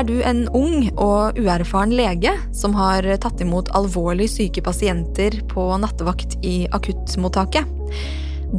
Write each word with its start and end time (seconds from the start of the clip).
Er 0.00 0.06
du 0.08 0.22
en 0.24 0.46
ung 0.56 0.86
og 0.96 1.36
uerfaren 1.36 1.90
lege 1.92 2.30
som 2.56 2.72
har 2.72 3.04
tatt 3.20 3.42
imot 3.44 3.68
alvorlig 3.76 4.30
syke 4.32 4.62
pasienter 4.64 5.34
på 5.50 5.66
nattevakt 5.82 6.38
i 6.40 6.62
akuttmottaket? 6.72 7.68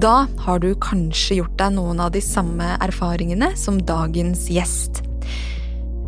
Da 0.04 0.28
har 0.46 0.62
du 0.62 0.76
kanskje 0.86 1.40
gjort 1.40 1.58
deg 1.58 1.74
noen 1.80 2.04
av 2.06 2.14
de 2.14 2.22
samme 2.22 2.76
erfaringene 2.86 3.56
som 3.58 3.82
dagens 3.82 4.46
gjest. 4.54 5.02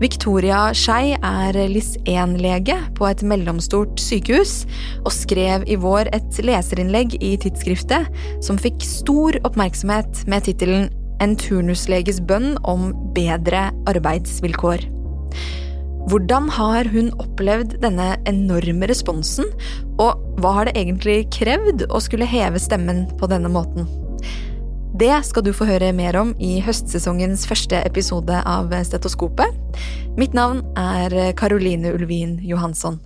Victoria 0.04 0.68
Skei 0.78 1.18
er 1.18 1.58
LIS1-lege 1.58 2.78
på 2.94 3.10
et 3.10 3.26
mellomstort 3.26 3.98
sykehus, 4.06 4.68
og 5.02 5.16
skrev 5.18 5.66
i 5.66 5.82
vår 5.82 6.14
et 6.14 6.44
leserinnlegg 6.46 7.18
i 7.26 7.40
tidsskriftet 7.42 8.14
som 8.46 8.62
fikk 8.62 8.86
stor 8.86 9.42
oppmerksomhet 9.42 10.28
med 10.30 10.46
tittelen 10.46 10.92
En 11.24 11.38
turnusleges 11.40 12.20
bønn 12.22 12.58
om 12.68 12.92
bedre 13.16 13.72
arbeidsvilkår. 13.88 14.93
Hvordan 16.12 16.50
har 16.52 16.90
hun 16.92 17.14
opplevd 17.22 17.78
denne 17.84 18.10
enorme 18.28 18.90
responsen, 18.92 19.48
og 20.02 20.20
hva 20.44 20.52
har 20.58 20.68
det 20.68 20.74
egentlig 20.82 21.30
krevd 21.32 21.86
å 21.88 22.02
skulle 22.04 22.28
heve 22.28 22.60
stemmen 22.60 23.06
på 23.20 23.30
denne 23.32 23.52
måten? 23.52 23.88
Det 25.00 25.14
skal 25.26 25.46
du 25.48 25.54
få 25.56 25.66
høre 25.66 25.94
mer 25.96 26.14
om 26.20 26.36
i 26.44 26.60
høstsesongens 26.62 27.48
første 27.50 27.80
episode 27.88 28.42
av 28.46 28.76
Stetoskopet. 28.86 29.56
Mitt 30.20 30.36
navn 30.38 30.60
er 30.78 31.34
Caroline 31.40 31.96
Ulvin 31.96 32.36
Johansson. 32.46 33.00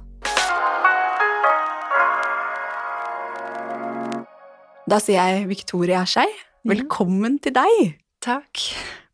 Da 4.87 4.99
sier 5.03 5.19
jeg 5.19 5.47
Victoria 5.53 6.01
Skei, 6.07 6.27
velkommen 6.67 7.39
til 7.43 7.55
deg! 7.55 8.06
Takk. 8.27 8.59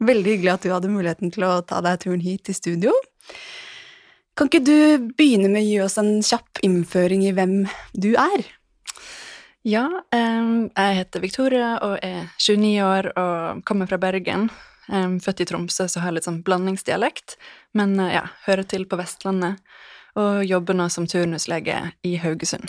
Veldig 0.01 0.31
hyggelig 0.31 0.51
at 0.55 0.63
du 0.65 0.71
hadde 0.73 0.89
muligheten 0.89 1.29
til 1.33 1.45
å 1.45 1.59
ta 1.69 1.83
deg 1.85 2.01
turen 2.01 2.23
hit 2.23 2.47
til 2.47 2.57
studio. 2.57 2.93
Kan 4.33 4.49
ikke 4.49 4.63
du 4.65 5.11
begynne 5.13 5.51
med 5.53 5.61
å 5.61 5.67
gi 5.67 5.75
oss 5.83 5.99
en 6.01 6.15
kjapp 6.25 6.63
innføring 6.65 7.21
i 7.27 7.33
hvem 7.37 7.67
du 7.93 8.15
er? 8.17 8.47
Ja, 9.63 9.85
jeg 10.11 10.95
heter 10.97 11.21
Victoria 11.23 11.75
og 11.85 11.99
er 12.01 12.25
29 12.41 12.71
år 12.83 13.11
og 13.13 13.61
kommer 13.69 13.87
fra 13.91 14.01
Bergen. 14.01 14.49
Født 14.89 15.43
i 15.45 15.47
Tromsø, 15.47 15.85
så 15.87 16.01
har 16.01 16.09
jeg 16.09 16.17
litt 16.17 16.27
sånn 16.27 16.41
blandingsdialekt, 16.43 17.37
men 17.77 17.93
uh, 18.01 18.09
ja, 18.11 18.25
hører 18.49 18.67
til 18.67 18.83
på 18.89 18.97
Vestlandet 18.99 19.61
og 20.19 20.41
jobber 20.43 20.75
nå 20.75 20.89
som 20.91 21.05
turnuslege 21.07 21.77
i 22.03 22.17
Haugesund. 22.19 22.67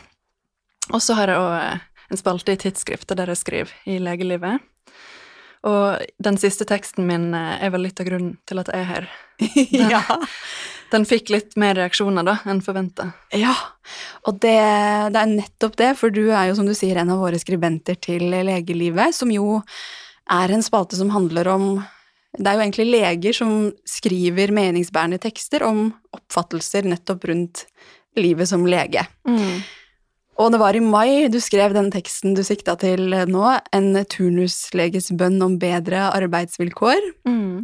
Og 0.93 1.01
så 1.03 1.17
har 1.19 1.33
jeg 1.33 1.41
òg 1.41 2.13
en 2.13 2.21
spalte 2.21 2.55
i 2.55 2.61
tidsskrifter 2.61 3.19
der 3.19 3.33
jeg 3.33 3.41
skriver 3.41 3.75
i 3.91 3.99
legelivet. 3.99 4.63
Og 5.65 6.05
den 6.21 6.37
siste 6.41 6.67
teksten 6.69 7.07
min 7.09 7.31
er 7.35 7.71
vel 7.73 7.87
litt 7.87 8.01
av 8.03 8.09
grunnen 8.09 8.37
til 8.49 8.61
at 8.61 8.71
jeg 8.73 8.83
er 8.85 8.91
her. 8.91 9.07
Den, 9.75 9.91
ja. 9.91 10.03
den 10.93 11.03
fikk 11.09 11.33
litt 11.33 11.57
mer 11.59 11.75
reaksjoner 11.75 12.23
da 12.23 12.37
enn 12.47 12.61
forventa. 12.63 13.09
ja. 13.35 13.55
Og 14.29 14.39
det, 14.41 14.55
det 15.13 15.19
er 15.21 15.33
nettopp 15.33 15.75
det, 15.81 15.91
for 15.99 16.15
du 16.15 16.29
er 16.29 16.49
jo 16.49 16.55
som 16.61 16.69
du 16.69 16.75
sier 16.77 17.01
en 17.01 17.11
av 17.11 17.19
våre 17.21 17.41
skribenter 17.41 17.99
til 17.99 18.29
Legelivet, 18.31 19.17
som 19.17 19.33
jo 19.35 19.59
er 20.31 20.55
en 20.55 20.63
spalte 20.65 20.97
som 20.97 21.11
handler 21.13 21.51
om 21.53 21.67
Det 22.35 22.47
er 22.49 22.57
jo 22.57 22.63
egentlig 22.65 22.87
leger 22.91 23.37
som 23.37 23.51
skriver 23.87 24.51
meningsbærende 24.55 25.21
tekster 25.23 25.63
om 25.67 25.89
oppfattelser 26.17 26.87
nettopp 26.89 27.29
rundt 27.31 27.67
livet 28.19 28.49
som 28.49 28.65
lege. 28.67 29.05
Og 30.41 30.51
det 30.51 30.59
var 30.59 30.75
i 30.75 30.83
mai 30.83 31.29
du 31.31 31.39
skrev 31.43 31.75
den 31.77 31.93
teksten 31.95 32.35
du 32.35 32.43
sikta 32.47 32.75
til 32.81 33.13
nå, 33.31 33.45
en 33.77 33.91
turnusleges 34.11 35.13
bønn 35.15 35.39
om 35.45 35.59
bedre 35.63 36.09
arbeidsvilkår. 36.11 37.07
Mm. 37.29 37.63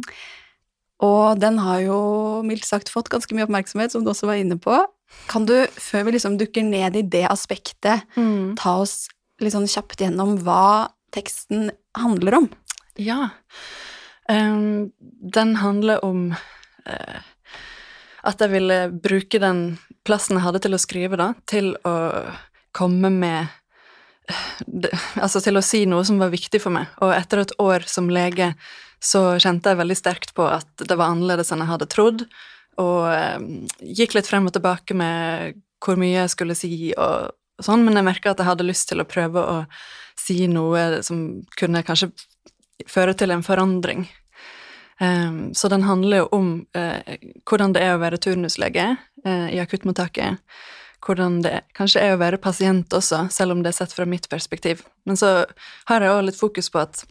Og 1.01 1.41
den 1.41 1.57
har 1.59 1.81
jo 1.83 1.99
mildt 2.45 2.67
sagt 2.67 2.91
fått 2.93 3.09
ganske 3.11 3.35
mye 3.35 3.47
oppmerksomhet, 3.47 3.91
som 3.91 4.05
du 4.05 4.11
også 4.13 4.29
var 4.29 4.39
inne 4.39 4.59
på. 4.61 4.77
Kan 5.27 5.47
du, 5.49 5.55
før 5.75 6.05
vi 6.07 6.15
liksom 6.15 6.37
dukker 6.39 6.63
ned 6.63 6.95
i 6.95 7.03
det 7.03 7.25
aspektet, 7.27 8.05
Mm. 8.15 8.55
ta 8.55 8.77
oss 8.79 9.09
litt 9.41 9.53
sånn 9.53 9.67
kjapt 9.67 9.99
gjennom 9.99 10.37
hva 10.45 10.91
teksten 11.11 11.71
handler 11.97 12.37
om? 12.37 12.49
Ja. 12.95 13.31
Um, 14.29 14.91
den 15.01 15.55
handler 15.59 16.03
om 16.05 16.31
uh, 16.87 17.19
at 18.23 18.39
jeg 18.39 18.53
ville 18.53 18.91
bruke 18.93 19.41
den 19.41 19.79
plassen 20.05 20.37
jeg 20.37 20.45
hadde 20.45 20.61
til 20.63 20.77
å 20.77 20.79
skrive, 20.79 21.17
da, 21.17 21.33
til 21.49 21.73
å 21.83 21.95
komme 22.75 23.11
med 23.13 23.47
eh, 24.29 25.01
Altså 25.21 25.41
til 25.43 25.59
å 25.59 25.65
si 25.65 25.83
noe 25.89 26.05
som 26.07 26.21
var 26.21 26.31
viktig 26.33 26.61
for 26.63 26.73
meg. 26.73 26.91
Og 27.03 27.13
etter 27.15 27.43
et 27.43 27.55
år 27.61 27.87
som 27.89 28.09
lege 28.11 28.53
så 29.01 29.39
kjente 29.41 29.71
jeg 29.71 29.79
veldig 29.79 29.97
sterkt 29.97 30.35
på 30.37 30.45
at 30.45 30.85
det 30.85 30.93
var 30.93 31.09
annerledes 31.09 31.49
enn 31.51 31.63
jeg 31.63 31.71
hadde 31.71 31.89
trodd, 31.89 32.25
og 32.81 33.07
eh, 33.09 33.39
gikk 33.97 34.15
litt 34.15 34.29
frem 34.29 34.47
og 34.47 34.53
tilbake 34.55 34.95
med 34.97 35.57
hvor 35.81 35.97
mye 35.97 36.19
jeg 36.19 36.33
skulle 36.35 36.55
si 36.57 36.91
og, 36.93 37.31
og 37.33 37.65
sånn, 37.65 37.83
men 37.85 37.97
jeg 37.97 38.07
merka 38.07 38.31
at 38.31 38.41
jeg 38.41 38.49
hadde 38.51 38.67
lyst 38.67 38.91
til 38.91 39.01
å 39.01 39.09
prøve 39.09 39.41
å 39.41 39.57
si 40.21 40.45
noe 40.49 41.01
som 41.05 41.41
kunne 41.57 41.81
kanskje 41.85 42.11
føre 42.89 43.15
til 43.17 43.33
en 43.33 43.45
forandring. 43.45 44.05
Um, 45.01 45.53
så 45.57 45.69
den 45.73 45.81
handler 45.81 46.23
jo 46.23 46.27
om 46.37 46.49
uh, 46.77 47.15
hvordan 47.49 47.73
det 47.73 47.81
er 47.81 47.95
å 47.95 48.01
være 48.03 48.19
turnuslege 48.21 48.85
uh, 49.25 49.47
i 49.49 49.57
akuttmottaket. 49.61 50.37
Hvordan 51.01 51.39
det 51.41 51.63
kanskje 51.77 52.01
er 52.05 52.13
å 52.15 52.19
være 52.21 52.37
pasient 52.37 52.93
også, 52.93 53.23
selv 53.33 53.55
om 53.55 53.63
det 53.63 53.71
er 53.71 53.79
sett 53.79 53.93
fra 53.95 54.05
mitt 54.05 54.29
perspektiv. 54.29 54.83
Men 55.05 55.17
så 55.17 55.45
har 55.89 56.01
jeg 56.05 56.13
òg 56.13 56.27
litt 56.27 56.37
fokus 56.39 56.69
på 56.69 56.81
at 56.83 57.03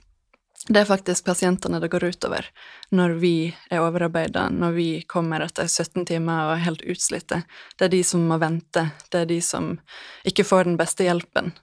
det 0.69 0.83
er 0.83 0.87
faktisk 0.87 1.25
pasientene 1.25 1.81
det 1.81 1.89
går 1.91 2.05
utover 2.13 2.47
når 2.93 3.15
vi 3.23 3.33
er 3.73 3.81
overarbeida, 3.81 4.49
når 4.53 4.75
vi 4.77 4.89
kommer 5.09 5.41
etter 5.41 5.67
17 5.67 6.05
timer 6.07 6.51
og 6.51 6.53
er 6.59 6.65
helt 6.67 6.83
utslitte. 6.85 7.43
Det 7.79 7.89
er 7.89 7.95
de 7.95 8.03
som 8.05 8.27
må 8.29 8.37
vente, 8.39 8.85
det 9.11 9.23
er 9.23 9.31
de 9.31 9.41
som 9.43 9.73
ikke 10.29 10.45
får 10.45 10.69
den 10.69 10.77
beste 10.79 11.07
hjelpen. 11.09 11.55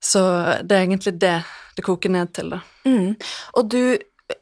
Så 0.00 0.22
det 0.64 0.72
er 0.78 0.86
egentlig 0.86 1.18
det 1.20 1.36
det 1.76 1.84
koker 1.86 2.10
ned 2.10 2.32
til, 2.34 2.50
da. 2.56 2.62
Mm. 2.88 3.12
Og 3.60 3.68
du, 3.70 3.82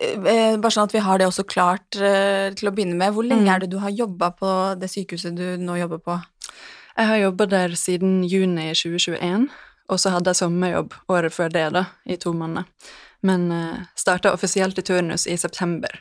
eh, 0.01 0.57
bare 0.57 0.73
sånn 0.73 0.87
at 0.89 0.95
vi 0.95 1.03
har 1.05 1.19
det 1.21 1.27
også 1.29 1.45
klart 1.47 1.99
eh, 1.99 2.55
til 2.57 2.71
å 2.71 2.73
begynne 2.75 2.97
med, 2.97 3.13
hvor 3.13 3.27
lenge 3.27 3.45
Mm. 3.45 3.55
er 3.55 3.59
det 3.61 3.71
du 3.71 3.79
har 3.83 3.91
jobba 3.91 4.31
på 4.39 4.79
det 4.81 4.89
sykehuset 4.91 5.37
du 5.37 5.57
nå 5.59 5.77
jobber 5.83 5.99
på? 5.99 6.17
Jeg 6.99 7.07
har 7.07 7.21
jobba 7.23 7.47
der 7.47 7.75
siden 7.79 8.23
juni 8.27 8.73
2021, 8.75 9.47
og 9.89 10.01
så 10.03 10.11
hadde 10.11 10.33
jeg 10.33 10.41
sommerjobb 10.41 10.97
året 11.15 11.35
før 11.35 11.53
det, 11.55 11.69
da, 11.77 11.85
i 12.11 12.17
to 12.19 12.33
måneder. 12.35 12.67
Men 13.23 13.53
uh, 13.55 13.85
starta 13.99 14.33
offisielt 14.35 14.79
i 14.79 14.83
turnus 14.83 15.27
i 15.31 15.37
september. 15.39 15.95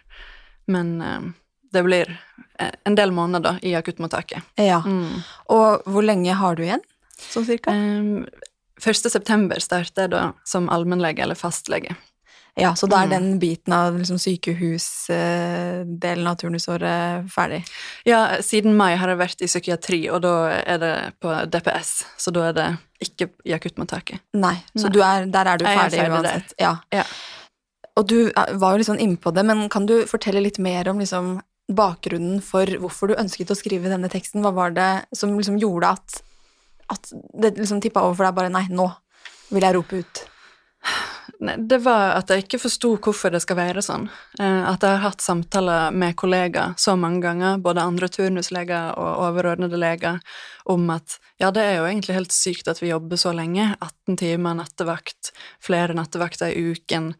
Men 0.65 0.95
uh, 1.01 1.29
det 1.73 1.83
blir 1.85 2.09
eh, 2.59 2.73
en 2.87 2.95
del 2.97 3.13
måneder, 3.13 3.43
da, 3.45 3.53
i 3.61 3.75
akuttmottaket. 3.77 4.41
Ja. 4.57 4.81
Mm. 4.85 5.21
Og 5.53 5.85
hvor 5.85 6.05
lenge 6.05 6.33
har 6.39 6.57
du 6.57 6.63
igjen, 6.65 6.83
sånn 7.29 7.45
cirka? 7.45 7.73
Um, 7.73 8.25
1. 8.81 9.09
september 9.11 9.61
starter 9.61 10.07
jeg 10.07 10.13
da 10.13 10.23
som 10.47 10.69
allmennlege 10.73 11.25
eller 11.25 11.37
fastlege. 11.37 11.93
Ja, 12.57 12.71
så 12.73 12.87
da 12.89 13.03
er 13.03 13.07
Mm. 13.07 13.11
den 13.11 13.39
biten 13.39 13.73
av 13.73 13.93
liksom, 13.97 14.17
sykehusdelen 14.17 16.27
av 16.27 16.35
turnusåret 16.41 17.27
ferdig. 17.31 17.61
Ja, 18.05 18.41
siden 18.41 18.75
mai 18.77 18.95
har 18.97 19.07
jeg 19.11 19.17
vært 19.19 19.41
i 19.41 19.45
psykiatri, 19.49 19.99
og 20.11 20.21
da 20.25 20.33
er 20.65 20.77
det 20.81 20.93
på 21.21 21.33
DPS, 21.51 21.91
så 22.17 22.31
da 22.33 22.47
er 22.49 22.53
det 22.57 22.67
ikke 23.05 23.29
i 23.45 23.53
akuttmottaket. 23.53 24.19
Nei, 24.33 24.55
så 24.75 24.83
Nei. 24.87 24.93
Du 24.95 24.99
er, 25.05 25.25
der 25.25 25.45
er 25.53 25.57
du 25.61 25.65
er 25.65 25.75
ferdig, 25.77 25.99
ferdig 25.99 26.17
uansett. 26.17 26.53
Ja. 26.59 26.73
Ja. 26.91 27.03
Og 27.97 28.07
du 28.07 28.29
eh, 28.29 28.53
var 28.57 28.71
jo 28.73 28.77
litt 28.81 28.87
sånn 28.89 28.99
innpå 29.01 29.33
det, 29.33 29.45
men 29.45 29.69
kan 29.69 29.85
du 29.85 30.05
fortelle 30.09 30.41
litt 30.41 30.57
mer 30.59 30.89
om 30.89 30.99
liksom, 31.01 31.37
bakgrunnen 31.69 32.39
for 32.41 32.65
hvorfor 32.79 33.07
du 33.11 33.15
ønsket 33.19 33.51
å 33.51 33.55
skrive 33.57 33.89
denne 33.91 34.07
teksten? 34.09 34.41
Hva 34.41 34.53
var 34.55 34.71
det 34.71 35.05
som 35.17 35.33
liksom 35.37 35.57
gjorde 35.59 35.87
at, 35.97 36.21
at 36.93 37.09
det 37.41 37.57
liksom 37.57 37.81
tippa 37.83 38.01
over 38.05 38.15
for 38.15 38.25
deg 38.29 38.35
bare 38.37 38.49
nei, 38.53 38.65
nå 38.71 38.85
vil 39.51 39.61
jeg 39.65 39.75
rope 39.75 39.99
ut? 40.01 40.21
Det 41.39 41.77
var 41.83 42.15
at 42.17 42.31
jeg 42.31 42.45
ikke 42.45 42.59
forsto 42.61 42.93
hvorfor 43.03 43.33
det 43.33 43.41
skal 43.43 43.59
være 43.59 43.83
sånn. 43.85 44.07
Eh, 44.39 44.61
At 44.69 44.83
jeg 44.83 44.97
har 44.97 45.03
hatt 45.03 45.23
samtaler 45.23 45.91
med 45.95 46.15
kollegaer 46.19 46.77
så 46.79 46.95
mange 46.99 47.21
ganger, 47.25 47.59
både 47.63 47.83
andre 47.83 48.09
turnusleger 48.11 48.95
og 48.97 49.23
overordnede 49.27 49.79
leger, 49.79 50.21
om 50.65 50.89
at 50.93 51.19
ja, 51.39 51.51
det 51.51 51.63
er 51.63 51.75
jo 51.77 51.85
egentlig 51.89 52.17
helt 52.17 52.33
sykt 52.35 52.67
at 52.71 52.81
vi 52.81 52.91
jobber 52.91 53.19
så 53.19 53.33
lenge. 53.35 53.69
18 53.79 54.17
timer 54.17 54.57
nattevakt, 54.57 55.31
flere 55.63 55.95
nattevakter 55.97 56.51
i 56.55 56.73
uken. 56.73 57.13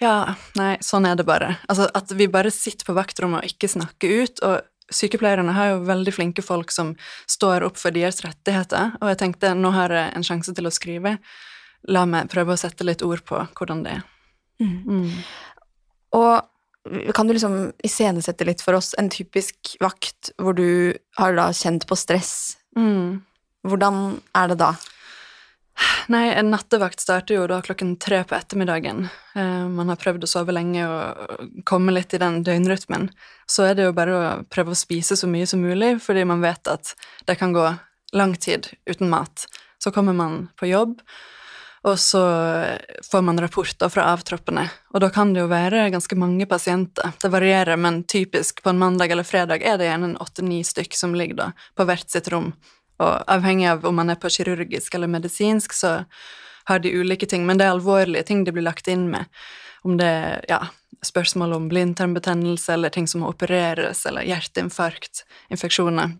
Ja, 0.00 0.34
nei, 0.56 0.78
sånn 0.80 1.04
er 1.06 1.18
det 1.18 1.28
bare. 1.28 1.58
Altså 1.68 1.90
at 1.94 2.12
vi 2.16 2.30
bare 2.32 2.52
sitter 2.54 2.88
på 2.88 2.96
vaktrommet 2.96 3.42
og 3.42 3.52
ikke 3.52 3.68
snakker 3.68 4.22
ut. 4.24 4.42
og 4.46 4.62
Sykepleierne 4.90 5.52
har 5.54 5.74
jo 5.74 5.84
veldig 5.86 6.12
flinke 6.14 6.42
folk 6.42 6.72
som 6.74 6.94
står 7.30 7.62
opp 7.68 7.78
for 7.78 7.94
deres 7.94 8.24
rettigheter, 8.24 8.96
og 8.98 9.12
jeg 9.12 9.20
tenkte 9.20 9.52
nå 9.54 9.70
har 9.76 9.92
jeg 9.94 10.16
en 10.16 10.26
sjanse 10.26 10.54
til 10.56 10.66
å 10.66 10.72
skrive. 10.74 11.18
La 11.88 12.04
meg 12.08 12.28
prøve 12.32 12.54
å 12.54 12.60
sette 12.60 12.84
litt 12.84 13.04
ord 13.06 13.22
på 13.24 13.40
hvordan 13.56 13.84
det 13.86 13.96
er. 13.98 14.06
Mm. 14.60 15.08
Og 16.16 17.14
kan 17.14 17.28
du 17.28 17.34
liksom 17.34 17.72
iscenesette 17.84 18.44
litt 18.48 18.62
for 18.64 18.76
oss 18.76 18.94
en 18.98 19.10
typisk 19.12 19.76
vakt 19.80 20.32
hvor 20.40 20.56
du 20.56 20.96
har 21.20 21.36
da 21.36 21.50
kjent 21.56 21.86
på 21.88 21.98
stress? 21.98 22.56
Mm. 22.76 23.20
Hvordan 23.68 24.20
er 24.36 24.52
det 24.52 24.60
da? 24.62 24.74
Nei, 26.12 26.26
en 26.34 26.50
nattevakt 26.52 27.00
starter 27.00 27.36
jo 27.36 27.46
da 27.48 27.60
klokken 27.64 27.94
tre 28.02 28.20
på 28.28 28.34
ettermiddagen. 28.36 29.06
Eh, 29.38 29.66
man 29.70 29.92
har 29.92 30.00
prøvd 30.00 30.26
å 30.26 30.30
sove 30.30 30.52
lenge 30.52 30.84
og 30.84 31.62
komme 31.68 31.94
litt 31.94 32.12
i 32.16 32.20
den 32.20 32.40
døgnrytmen. 32.44 33.08
Så 33.48 33.68
er 33.68 33.78
det 33.78 33.86
jo 33.86 33.96
bare 33.96 34.16
å 34.16 34.24
prøve 34.50 34.74
å 34.74 34.78
spise 34.78 35.16
så 35.16 35.30
mye 35.30 35.48
som 35.48 35.62
mulig, 35.64 35.94
fordi 36.04 36.26
man 36.28 36.44
vet 36.44 36.68
at 36.68 36.94
det 37.28 37.38
kan 37.40 37.54
gå 37.56 37.64
lang 38.16 38.34
tid 38.36 38.72
uten 38.90 39.12
mat. 39.12 39.46
Så 39.80 39.92
kommer 39.94 40.16
man 40.16 40.48
på 40.60 40.68
jobb, 40.68 40.98
og 41.86 41.96
så 42.00 42.22
får 43.06 43.22
man 43.24 43.40
rapporter 43.40 43.88
fra 43.88 44.10
avtroppene. 44.12 44.66
Og 44.92 45.00
da 45.00 45.08
kan 45.12 45.32
det 45.32 45.40
jo 45.40 45.48
være 45.48 45.86
ganske 45.94 46.18
mange 46.18 46.44
pasienter. 46.46 47.14
Det 47.22 47.30
varierer, 47.32 47.80
men 47.80 48.02
typisk 48.04 48.60
på 48.62 48.74
en 48.74 48.82
mandag 48.82 49.14
eller 49.14 49.24
fredag 49.24 49.64
er 49.64 49.80
det 49.80 49.88
gjerne 49.88 50.12
åtte-ni 50.20 50.60
stykk 50.66 50.98
som 50.98 51.16
ligger 51.16 51.38
da 51.38 51.48
på 51.78 51.88
hvert 51.88 52.12
sitt 52.12 52.28
rom 52.32 52.52
og 53.00 53.24
avhengig 53.32 53.68
av 53.70 53.86
om 53.88 53.96
man 53.96 54.12
er 54.12 54.18
på 54.20 54.30
kirurgisk 54.32 54.94
eller 54.94 55.10
medisinsk, 55.10 55.72
så 55.72 56.02
har 56.68 56.82
de 56.84 56.92
ulike 56.92 57.26
ting, 57.26 57.46
men 57.46 57.58
det 57.58 57.66
er 57.66 57.74
alvorlige 57.74 58.26
ting 58.28 58.44
de 58.44 58.52
blir 58.54 58.66
lagt 58.66 58.88
inn 58.92 59.08
med. 59.12 59.30
Om 59.86 59.96
det 60.00 60.08
er 60.08 60.44
ja, 60.50 60.60
spørsmål 61.06 61.56
om 61.56 61.70
blindtarmbetennelse 61.70 62.74
eller 62.76 62.92
ting 62.92 63.08
som 63.08 63.24
må 63.24 63.30
opereres, 63.32 64.04
eller 64.06 64.28
hjerteinfarkt, 64.28 65.24
infeksjoner. 65.48 66.12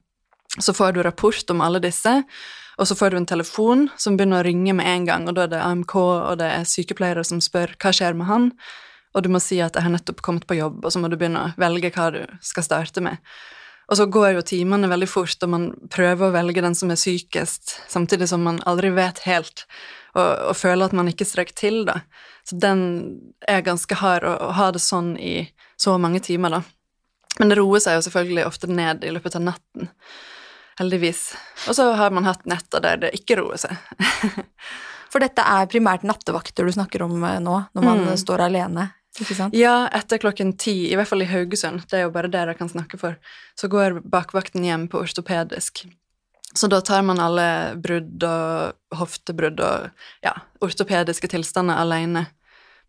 Så 0.58 0.74
får 0.74 0.96
du 0.96 1.02
rapport 1.04 1.52
om 1.52 1.60
alle 1.62 1.82
disse, 1.84 2.22
og 2.80 2.88
så 2.88 2.96
får 2.96 3.12
du 3.12 3.20
en 3.20 3.28
telefon 3.28 3.88
som 4.00 4.16
begynner 4.16 4.40
å 4.40 4.46
ringe 4.46 4.72
med 4.76 4.88
en 4.88 5.06
gang, 5.08 5.28
og 5.28 5.36
da 5.36 5.44
er 5.44 5.52
det 5.52 5.60
AMK, 5.60 5.94
og 6.00 6.38
det 6.40 6.48
er 6.48 6.68
sykepleiere 6.68 7.24
som 7.28 7.42
spør 7.44 7.74
hva 7.76 7.92
skjer 7.92 8.16
med 8.16 8.30
han, 8.30 8.50
og 9.12 9.24
du 9.26 9.28
må 9.32 9.40
si 9.42 9.58
at 9.60 9.76
jeg 9.76 9.84
har 9.84 9.92
nettopp 9.92 10.22
kommet 10.24 10.46
på 10.48 10.56
jobb, 10.56 10.80
og 10.84 10.94
så 10.94 11.02
må 11.02 11.10
du 11.10 11.18
begynne 11.20 11.42
å 11.42 11.54
velge 11.60 11.90
hva 11.92 12.08
du 12.14 12.22
skal 12.46 12.64
starte 12.64 13.04
med. 13.04 13.20
Og 13.90 13.98
så 13.98 14.06
går 14.06 14.36
jo 14.36 14.46
timene 14.46 14.88
veldig 14.88 15.08
fort, 15.10 15.36
og 15.42 15.50
man 15.50 15.64
prøver 15.90 16.28
å 16.28 16.34
velge 16.34 16.62
den 16.62 16.76
som 16.78 16.92
er 16.94 17.00
sykest, 17.00 17.74
samtidig 17.90 18.30
som 18.30 18.44
man 18.46 18.62
aldri 18.70 18.92
vet 18.94 19.24
helt, 19.26 19.66
og, 20.14 20.28
og 20.50 20.56
føler 20.56 20.86
at 20.86 20.96
man 20.96 21.10
ikke 21.10 21.26
strekker 21.26 21.58
til, 21.58 21.82
da. 21.88 22.00
Så 22.46 22.56
den 22.62 22.84
er 23.50 23.66
ganske 23.66 23.98
hard 23.98 24.24
å, 24.24 24.36
ha 24.56 24.70
det 24.72 24.82
sånn 24.82 25.16
i 25.18 25.50
så 25.80 25.98
mange 25.98 26.22
timer, 26.22 26.60
da. 26.60 26.62
Men 27.42 27.50
det 27.50 27.58
roer 27.58 27.82
seg 27.82 27.98
jo 27.98 28.06
selvfølgelig 28.06 28.46
ofte 28.46 28.70
ned 28.70 29.04
i 29.06 29.12
løpet 29.14 29.36
av 29.38 29.48
natten. 29.50 29.90
Heldigvis. 30.80 31.34
Og 31.68 31.76
så 31.76 31.90
har 31.98 32.14
man 32.14 32.24
hatt 32.24 32.46
netter 32.48 32.80
der 32.80 33.02
det 33.04 33.12
ikke 33.18 33.36
roer 33.42 33.60
seg. 33.60 33.76
For 35.12 35.22
dette 35.22 35.42
er 35.42 35.68
primært 35.68 36.06
nattevakter 36.06 36.64
du 36.64 36.72
snakker 36.72 37.04
om 37.04 37.20
eh, 37.26 37.40
nå, 37.42 37.56
når 37.76 37.84
man 37.84 38.04
mm. 38.06 38.16
står 38.22 38.46
alene 38.46 38.88
ikke 39.18 39.36
sant? 39.36 39.56
Ja, 39.58 39.88
etter 39.92 40.20
klokken 40.22 40.52
ti, 40.60 40.90
i 40.90 40.96
hvert 40.98 41.08
fall 41.10 41.24
i 41.24 41.28
Haugesund, 41.28 41.82
det 41.90 41.98
er 41.98 42.04
jo 42.06 42.12
bare 42.14 42.30
der 42.30 42.52
jeg 42.52 42.60
kan 42.60 42.70
snakke 42.70 43.00
for, 43.00 43.16
så 43.58 43.70
går 43.70 44.00
bakvakten 44.06 44.64
hjem 44.64 44.86
på 44.90 45.02
ortopedisk. 45.02 45.84
Så 46.54 46.70
da 46.70 46.80
tar 46.82 47.02
man 47.06 47.20
alle 47.22 47.76
brudd 47.78 48.22
og 48.26 48.98
hoftebrudd 48.98 49.60
og 49.62 50.06
ja, 50.26 50.34
ortopediske 50.64 51.30
tilstander 51.30 51.78
alene. 51.78 52.24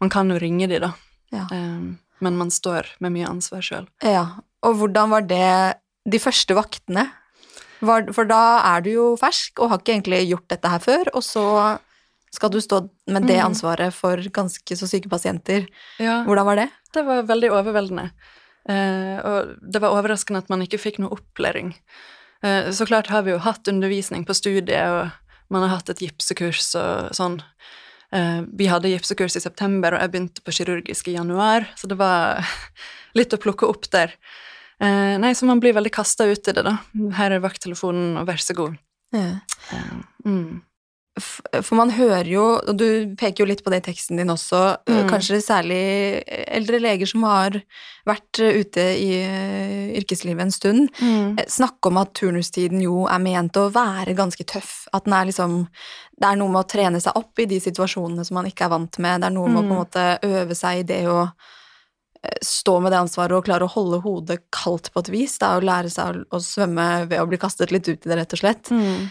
Man 0.02 0.14
kan 0.14 0.32
jo 0.34 0.40
ringe 0.42 0.70
de, 0.70 0.80
da, 0.82 0.94
ja. 1.34 1.46
um, 1.52 1.98
men 2.22 2.40
man 2.40 2.54
står 2.54 2.96
med 3.04 3.18
mye 3.18 3.30
ansvar 3.30 3.66
sjøl. 3.66 3.90
Ja, 4.06 4.26
og 4.66 4.78
hvordan 4.80 5.14
var 5.14 5.26
det 5.30 5.52
de 6.10 6.22
første 6.22 6.58
vaktene? 6.58 7.06
For 7.82 8.30
da 8.30 8.42
er 8.76 8.84
du 8.86 8.92
jo 8.94 9.06
fersk 9.20 9.60
og 9.62 9.72
har 9.72 9.82
ikke 9.82 9.96
egentlig 9.96 10.22
gjort 10.30 10.50
dette 10.54 10.72
her 10.74 10.84
før, 10.84 11.10
og 11.18 11.26
så 11.26 11.46
skal 12.32 12.52
du 12.54 12.62
stå 12.64 12.84
med 13.12 13.26
det 13.28 13.40
mm. 13.40 13.46
ansvaret 13.50 13.96
for 13.96 14.22
ganske 14.34 14.78
så 14.78 14.88
syke 14.88 15.10
pasienter. 15.12 15.66
Ja, 16.00 16.22
Hvordan 16.28 16.48
var 16.48 16.62
det? 16.62 16.70
Det 16.96 17.04
var 17.08 17.26
veldig 17.28 17.52
overveldende. 17.58 18.12
Eh, 18.70 19.18
og 19.26 19.56
det 19.62 19.82
var 19.82 19.98
overraskende 19.98 20.44
at 20.44 20.52
man 20.52 20.64
ikke 20.64 20.80
fikk 20.80 21.02
noe 21.02 21.12
opplæring. 21.18 21.74
Eh, 22.46 22.72
så 22.72 22.88
klart 22.88 23.12
har 23.12 23.26
vi 23.26 23.34
jo 23.34 23.42
hatt 23.44 23.68
undervisning 23.68 24.24
på 24.28 24.36
studiet, 24.38 24.88
og 24.88 25.52
man 25.52 25.66
har 25.66 25.76
hatt 25.76 25.92
et 25.92 26.04
gipsekurs 26.06 26.72
og 26.80 27.12
sånn. 27.18 27.42
Eh, 28.16 28.42
vi 28.48 28.70
hadde 28.72 28.92
gipsekurs 28.94 29.36
i 29.36 29.44
september, 29.44 29.96
og 29.96 30.04
jeg 30.04 30.14
begynte 30.14 30.46
på 30.46 30.56
kirurgisk 30.56 31.12
i 31.12 31.18
januar, 31.18 31.68
så 31.76 31.90
det 31.92 32.00
var 32.00 32.46
litt 33.20 33.36
å 33.36 33.42
plukke 33.42 33.68
opp 33.68 33.90
der. 33.92 34.16
Eh, 34.82 35.16
nei, 35.22 35.36
så 35.38 35.46
man 35.46 35.62
blir 35.62 35.76
veldig 35.78 35.94
kasta 35.94 36.26
ut 36.26 36.48
i 36.48 36.56
det, 36.58 36.66
da. 36.66 36.78
Her 37.18 37.38
er 37.38 37.44
vakttelefonen, 37.44 38.16
og 38.22 38.28
vær 38.30 38.42
så 38.42 38.58
god. 38.58 38.80
Ja. 39.14 39.42
Eh, 39.76 39.96
mm. 40.26 40.62
For 41.20 41.76
man 41.76 41.92
hører 41.92 42.28
jo, 42.32 42.44
og 42.56 42.78
du 42.80 43.14
peker 43.20 43.44
jo 43.44 43.48
litt 43.50 43.62
på 43.66 43.72
det 43.74 43.82
i 43.82 43.88
teksten 43.90 44.22
din 44.22 44.32
også, 44.32 44.62
mm. 44.88 45.02
kanskje 45.10 45.42
særlig 45.44 45.82
eldre 46.48 46.80
leger 46.80 47.10
som 47.10 47.26
har 47.28 47.58
vært 48.08 48.40
ute 48.40 48.86
i 48.96 49.10
eh, 49.20 49.92
yrkeslivet 50.00 50.46
en 50.46 50.56
stund, 50.56 50.88
mm. 51.02 51.36
Eh, 51.36 51.50
snakke 51.52 51.92
om 51.92 52.00
at 52.00 52.14
turnustiden 52.18 52.80
jo 52.86 53.04
er 53.12 53.20
ment 53.24 53.60
å 53.60 53.68
være 53.76 54.16
ganske 54.18 54.48
tøff. 54.48 54.88
At 54.96 55.06
den 55.06 55.18
er 55.18 55.28
liksom 55.30 55.66
Det 56.22 56.30
er 56.30 56.38
noe 56.40 56.54
med 56.54 56.64
å 56.64 56.70
trene 56.70 57.00
seg 57.04 57.18
opp 57.18 57.40
i 57.42 57.50
de 57.50 57.60
situasjonene 57.60 58.24
som 58.26 58.40
man 58.40 58.48
ikke 58.48 58.70
er 58.70 58.76
vant 58.76 59.00
med. 59.02 59.22
Det 59.22 59.28
er 59.28 59.36
noe 59.36 59.52
med 59.52 59.58
mm. 59.58 59.60
å 59.60 59.68
på 59.68 59.68
en 59.68 59.76
mm. 59.76 59.82
måte 59.84 60.38
øve 60.40 60.58
seg 60.58 60.82
i 60.82 60.88
det 60.94 61.02
å 61.12 61.20
eh, 61.26 61.61
stå 62.46 62.80
med 62.80 62.94
det 62.94 63.00
ansvaret 63.02 63.34
og 63.34 63.48
klare 63.48 63.66
å 63.66 63.74
holde 63.74 64.02
hodet 64.04 64.42
kaldt 64.54 64.92
på 64.94 65.02
et 65.02 65.10
vis. 65.14 65.40
Det 65.42 65.48
er 65.48 65.62
å 65.62 65.66
lære 65.66 65.90
seg 65.94 66.22
å, 66.30 66.42
svømme 66.44 66.88
ved 67.10 67.22
å 67.22 67.28
bli 67.30 67.40
kastet 67.42 67.74
litt 67.74 67.88
ut 67.90 67.98
i 67.98 68.10
det, 68.10 68.18
rett 68.20 68.36
og 68.38 68.42
slett. 68.44 68.70
Mm. 68.70 69.10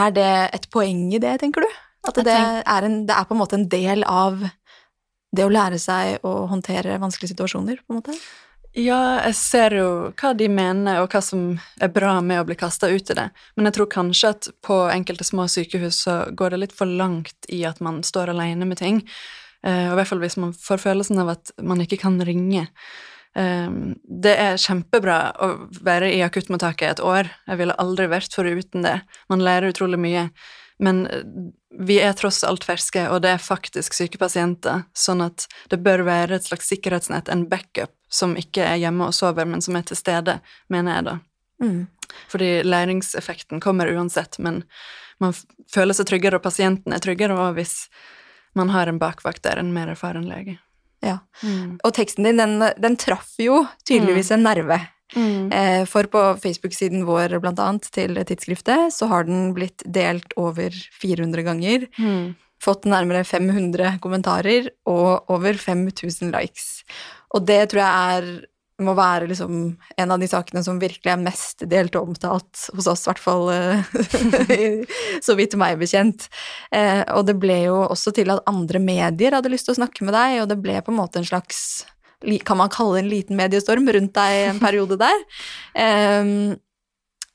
Er 0.00 0.14
det 0.16 0.32
et 0.56 0.68
poeng 0.72 1.08
i 1.12 1.20
det, 1.20 1.36
tenker 1.42 1.66
du? 1.66 1.80
At 2.08 2.16
det 2.24 2.32
er, 2.32 2.86
en, 2.86 3.02
det 3.08 3.12
er 3.12 3.26
på 3.28 3.36
en 3.36 3.42
måte 3.42 3.58
en 3.58 3.68
del 3.68 4.06
av 4.08 4.40
det 5.36 5.44
å 5.44 5.52
lære 5.52 5.78
seg 5.78 6.24
å 6.26 6.46
håndtere 6.50 6.96
vanskelige 7.02 7.34
situasjoner, 7.34 7.82
på 7.84 7.92
en 7.92 8.00
måte? 8.00 8.16
Ja, 8.78 9.18
jeg 9.26 9.34
ser 9.34 9.74
jo 9.74 9.88
hva 10.14 10.30
de 10.38 10.46
mener, 10.50 11.00
og 11.02 11.10
hva 11.10 11.20
som 11.24 11.58
er 11.82 11.90
bra 11.90 12.20
med 12.22 12.40
å 12.40 12.46
bli 12.46 12.56
kasta 12.58 12.88
ut 12.88 13.10
i 13.10 13.16
det, 13.18 13.26
men 13.58 13.66
jeg 13.66 13.76
tror 13.76 13.90
kanskje 13.90 14.30
at 14.30 14.48
på 14.62 14.76
enkelte 14.92 15.26
små 15.26 15.48
sykehus 15.50 16.04
så 16.06 16.16
går 16.30 16.54
det 16.54 16.60
litt 16.64 16.76
for 16.76 16.86
langt 16.86 17.50
i 17.50 17.64
at 17.66 17.82
man 17.82 18.00
står 18.06 18.30
alene 18.30 18.68
med 18.70 18.78
ting, 18.78 19.02
og 19.66 19.92
i 19.92 19.96
hvert 19.98 20.08
fall 20.08 20.22
hvis 20.22 20.38
man 20.40 20.54
får 20.56 20.80
følelsen 20.80 21.18
av 21.20 21.34
at 21.34 21.50
man 21.60 21.82
ikke 21.84 21.98
kan 22.00 22.14
ringe. 22.24 22.66
Ehm, 23.38 23.94
det 24.02 24.32
er 24.42 24.58
kjempebra 24.58 25.18
å 25.38 25.50
være 25.86 26.10
i 26.16 26.22
akuttmottaket 26.26 26.96
et 26.96 27.04
år. 27.04 27.30
Jeg 27.46 27.60
ville 27.60 27.76
aldri 27.82 28.08
vært 28.10 28.34
foruten 28.34 28.86
det. 28.86 28.98
Man 29.30 29.44
lærer 29.44 29.70
utrolig 29.70 30.00
mye. 30.02 30.28
Men 30.82 31.04
eh, 31.06 31.22
vi 31.78 32.00
er 32.02 32.16
tross 32.18 32.42
alt 32.46 32.66
ferske, 32.66 33.06
og 33.12 33.22
det 33.22 33.34
er 33.36 33.42
faktisk 33.42 33.94
syke 33.94 34.18
pasienter, 34.18 34.84
sånn 34.96 35.22
at 35.22 35.46
det 35.70 35.78
bør 35.84 36.02
være 36.08 36.38
et 36.38 36.48
slags 36.48 36.70
sikkerhetsnett, 36.72 37.30
en 37.30 37.46
backup, 37.50 37.92
som 38.10 38.34
ikke 38.38 38.64
er 38.66 38.80
hjemme 38.82 39.06
og 39.06 39.14
sover, 39.14 39.46
men 39.46 39.62
som 39.62 39.78
er 39.78 39.86
til 39.86 40.00
stede, 40.00 40.40
mener 40.72 40.96
jeg 40.96 41.06
da. 41.06 41.18
Mm. 41.62 41.82
Fordi 42.32 42.48
læringseffekten 42.66 43.62
kommer 43.62 43.92
uansett, 43.92 44.40
men 44.42 44.64
man 45.22 45.36
føler 45.70 45.94
seg 45.94 46.08
tryggere, 46.10 46.40
og 46.40 46.48
pasienten 46.48 46.96
er 46.96 47.04
tryggere 47.04 47.36
og 47.38 47.54
hvis 47.60 47.84
man 48.58 48.72
har 48.74 48.90
en 48.90 48.98
bakvakt 48.98 49.42
der, 49.46 49.60
en 49.60 49.74
mer 49.74 49.90
erfaren 49.92 50.26
lege. 50.28 50.58
Ja. 51.04 51.18
Mm. 51.42 51.78
Og 51.84 51.94
teksten 51.96 52.26
din, 52.28 52.40
den, 52.40 52.60
den 52.80 52.96
traff 53.00 53.36
jo 53.40 53.62
tydeligvis 53.88 54.30
mm. 54.32 54.36
en 54.36 54.46
nerve. 54.48 54.80
Mm. 55.16 55.52
Eh, 55.52 55.84
for 55.90 56.06
på 56.10 56.22
Facebook-siden 56.42 57.06
vår, 57.08 57.38
blant 57.42 57.58
annet, 57.62 57.88
til 57.94 58.18
tidsskriftet, 58.20 58.92
så 58.94 59.08
har 59.10 59.26
den 59.28 59.50
blitt 59.56 59.82
delt 59.86 60.34
over 60.40 60.74
400 61.00 61.46
ganger. 61.46 61.88
Mm. 61.98 62.34
Fått 62.60 62.84
nærmere 62.90 63.24
500 63.24 63.96
kommentarer 64.04 64.68
og 64.88 65.30
over 65.32 65.56
5000 65.56 66.34
likes. 66.34 66.82
Og 67.34 67.46
det 67.48 67.62
tror 67.70 67.80
jeg 67.80 68.16
er 68.18 68.30
må 68.84 68.94
være 68.98 69.28
liksom 69.30 69.54
en 70.00 70.14
av 70.14 70.22
de 70.22 70.28
sakene 70.30 70.62
som 70.64 70.80
virkelig 70.80 71.12
er 71.12 71.20
mest 71.22 71.64
delt 71.70 71.96
og 71.98 72.12
omtalt 72.12 72.64
hos 72.76 72.88
oss, 72.90 73.04
i 73.04 73.10
hvert 73.10 73.22
fall 73.22 73.50
eh, 73.52 74.82
så 75.26 75.36
vidt 75.38 75.56
meg 75.60 75.80
bekjent. 75.80 76.28
Eh, 76.74 77.02
og 77.16 77.26
det 77.28 77.36
ble 77.42 77.62
jo 77.66 77.78
også 77.86 78.14
til 78.16 78.32
at 78.34 78.44
andre 78.50 78.82
medier 78.82 79.36
hadde 79.36 79.52
lyst 79.52 79.68
til 79.68 79.76
å 79.76 79.80
snakke 79.82 80.06
med 80.06 80.16
deg, 80.16 80.40
og 80.42 80.50
det 80.52 80.60
ble 80.62 80.78
på 80.84 80.94
en 80.94 81.00
måte 81.02 81.22
en 81.22 81.28
slags 81.28 81.84
kan 82.44 82.58
man 82.60 82.68
kalle 82.68 82.98
det 82.98 83.00
en 83.00 83.14
liten 83.14 83.38
mediestorm 83.38 83.86
rundt 83.88 84.12
deg 84.12 84.50
en 84.50 84.58
periode 84.60 84.98
der. 85.00 85.22
Eh, 85.72 86.34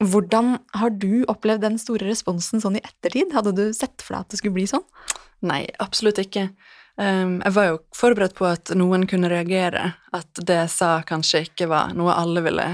hvordan 0.03 0.57
har 0.75 0.91
du 0.91 1.23
opplevd 1.31 1.63
den 1.63 1.77
store 1.79 2.09
responsen 2.09 2.61
sånn 2.61 2.77
i 2.77 2.83
ettertid? 2.83 3.31
Hadde 3.33 3.55
du 3.55 3.65
sett 3.73 4.03
for 4.03 4.15
deg 4.15 4.25
at 4.25 4.33
det 4.33 4.41
skulle 4.41 4.57
bli 4.57 4.67
sånn? 4.69 4.83
Nei, 5.45 5.63
absolutt 5.83 6.19
ikke. 6.21 6.49
Um, 6.95 7.41
jeg 7.43 7.51
var 7.51 7.65
jo 7.67 7.79
forberedt 7.95 8.37
på 8.37 8.45
at 8.47 8.71
noen 8.77 9.03
kunne 9.09 9.29
reagere, 9.31 9.89
at 10.15 10.39
det 10.47 10.61
jeg 10.61 10.71
sa 10.71 10.91
kanskje 11.07 11.43
ikke 11.49 11.67
var 11.67 11.91
noe 11.97 12.15
alle 12.15 12.43
ville 12.45 12.67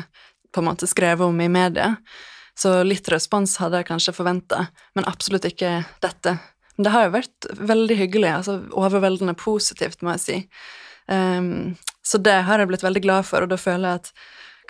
på 0.53 0.61
en 0.61 0.67
måte 0.67 0.89
skrevet 0.89 1.25
om 1.25 1.39
i 1.41 1.49
media. 1.49 1.95
Så 2.57 2.81
litt 2.85 3.07
respons 3.09 3.55
hadde 3.61 3.79
jeg 3.81 3.87
kanskje 3.89 4.13
forventa, 4.13 4.67
men 4.93 5.07
absolutt 5.09 5.47
ikke 5.49 5.79
dette. 6.03 6.35
Men 6.75 6.85
det 6.85 6.93
har 6.93 7.07
jo 7.07 7.15
vært 7.15 7.47
veldig 7.71 7.97
hyggelig, 7.97 8.29
altså 8.35 8.59
overveldende 8.77 9.33
positivt, 9.39 10.03
må 10.05 10.13
jeg 10.17 10.23
si. 10.25 10.37
Um, 11.07 11.73
så 12.05 12.21
det 12.21 12.43
har 12.45 12.61
jeg 12.61 12.69
blitt 12.69 12.85
veldig 12.85 13.01
glad 13.03 13.25
for, 13.25 13.41
og 13.41 13.49
da 13.49 13.57
føler 13.57 13.87
jeg 13.87 14.03
at 14.03 14.11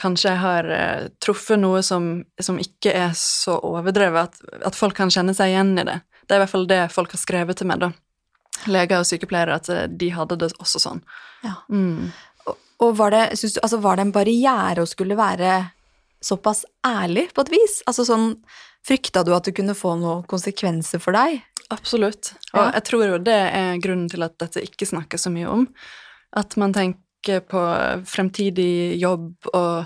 kanskje 0.02 0.30
jeg 0.30 0.42
har 0.46 0.70
uh, 0.72 1.10
truffet 1.20 1.60
noe 1.60 1.82
som, 1.84 2.14
som, 2.40 2.62
ikke 2.62 2.94
er 2.96 3.12
så 3.20 3.58
overdrevet, 3.60 4.32
at, 4.32 4.64
at 4.72 4.80
folk 4.80 4.96
kan 4.98 5.12
kjenne 5.12 5.36
seg 5.36 5.52
igjen 5.52 5.76
i 5.76 5.86
det. 5.92 6.00
Det 6.24 6.38
er 6.38 6.40
i 6.40 6.46
hvert 6.46 6.56
fall 6.56 6.70
det 6.70 6.86
folk 6.96 7.12
har 7.18 7.22
skrevet 7.22 7.60
til 7.60 7.68
meg, 7.68 7.84
da 7.84 7.92
leger 8.68 9.02
og 9.02 9.08
sykepleiere 9.10 9.56
at 9.58 9.70
eh, 9.70 9.88
de 9.88 10.10
hadde 10.14 10.38
det 10.42 10.52
også 10.60 10.82
sånn. 10.84 11.04
Ja. 11.46 11.56
Mm. 11.70 12.12
Og, 12.82 12.96
var 12.98 13.14
det, 13.14 13.24
du, 13.38 13.48
altså 13.62 13.78
var 13.82 13.98
det 13.98 14.08
en 14.08 14.16
barriere 14.16 14.82
å 14.82 14.90
skulle 14.90 15.18
være 15.18 15.60
såpass 16.22 16.64
ærlig 16.86 17.28
på 17.34 17.46
et 17.46 17.54
vis? 17.54 17.80
Altså 17.90 18.06
sånn, 18.08 18.36
Frykta 18.82 19.22
du 19.22 19.30
at 19.36 19.46
det 19.46 19.54
kunne 19.54 19.76
få 19.78 19.94
noen 20.02 20.24
konsekvenser 20.26 21.02
for 21.04 21.14
deg? 21.14 21.44
Absolutt. 21.70 22.32
Og 22.56 22.64
Ja. 22.64 22.72
jeg 22.74 22.84
tror 22.90 23.04
jo 23.06 23.18
det 23.22 23.38
er 23.54 23.78
grunnen 23.78 24.10
til 24.10 24.24
at 24.26 24.40
dette 24.42 24.64
ikke 24.66 24.88
snakkes 24.90 25.28
så 25.28 25.30
mye 25.30 25.46
om. 25.48 25.68
At 26.34 26.58
man 26.58 26.74
tenker 26.74 27.46
på 27.46 27.62
fremtidig 28.10 28.98
jobb, 29.00 29.36
og 29.54 29.86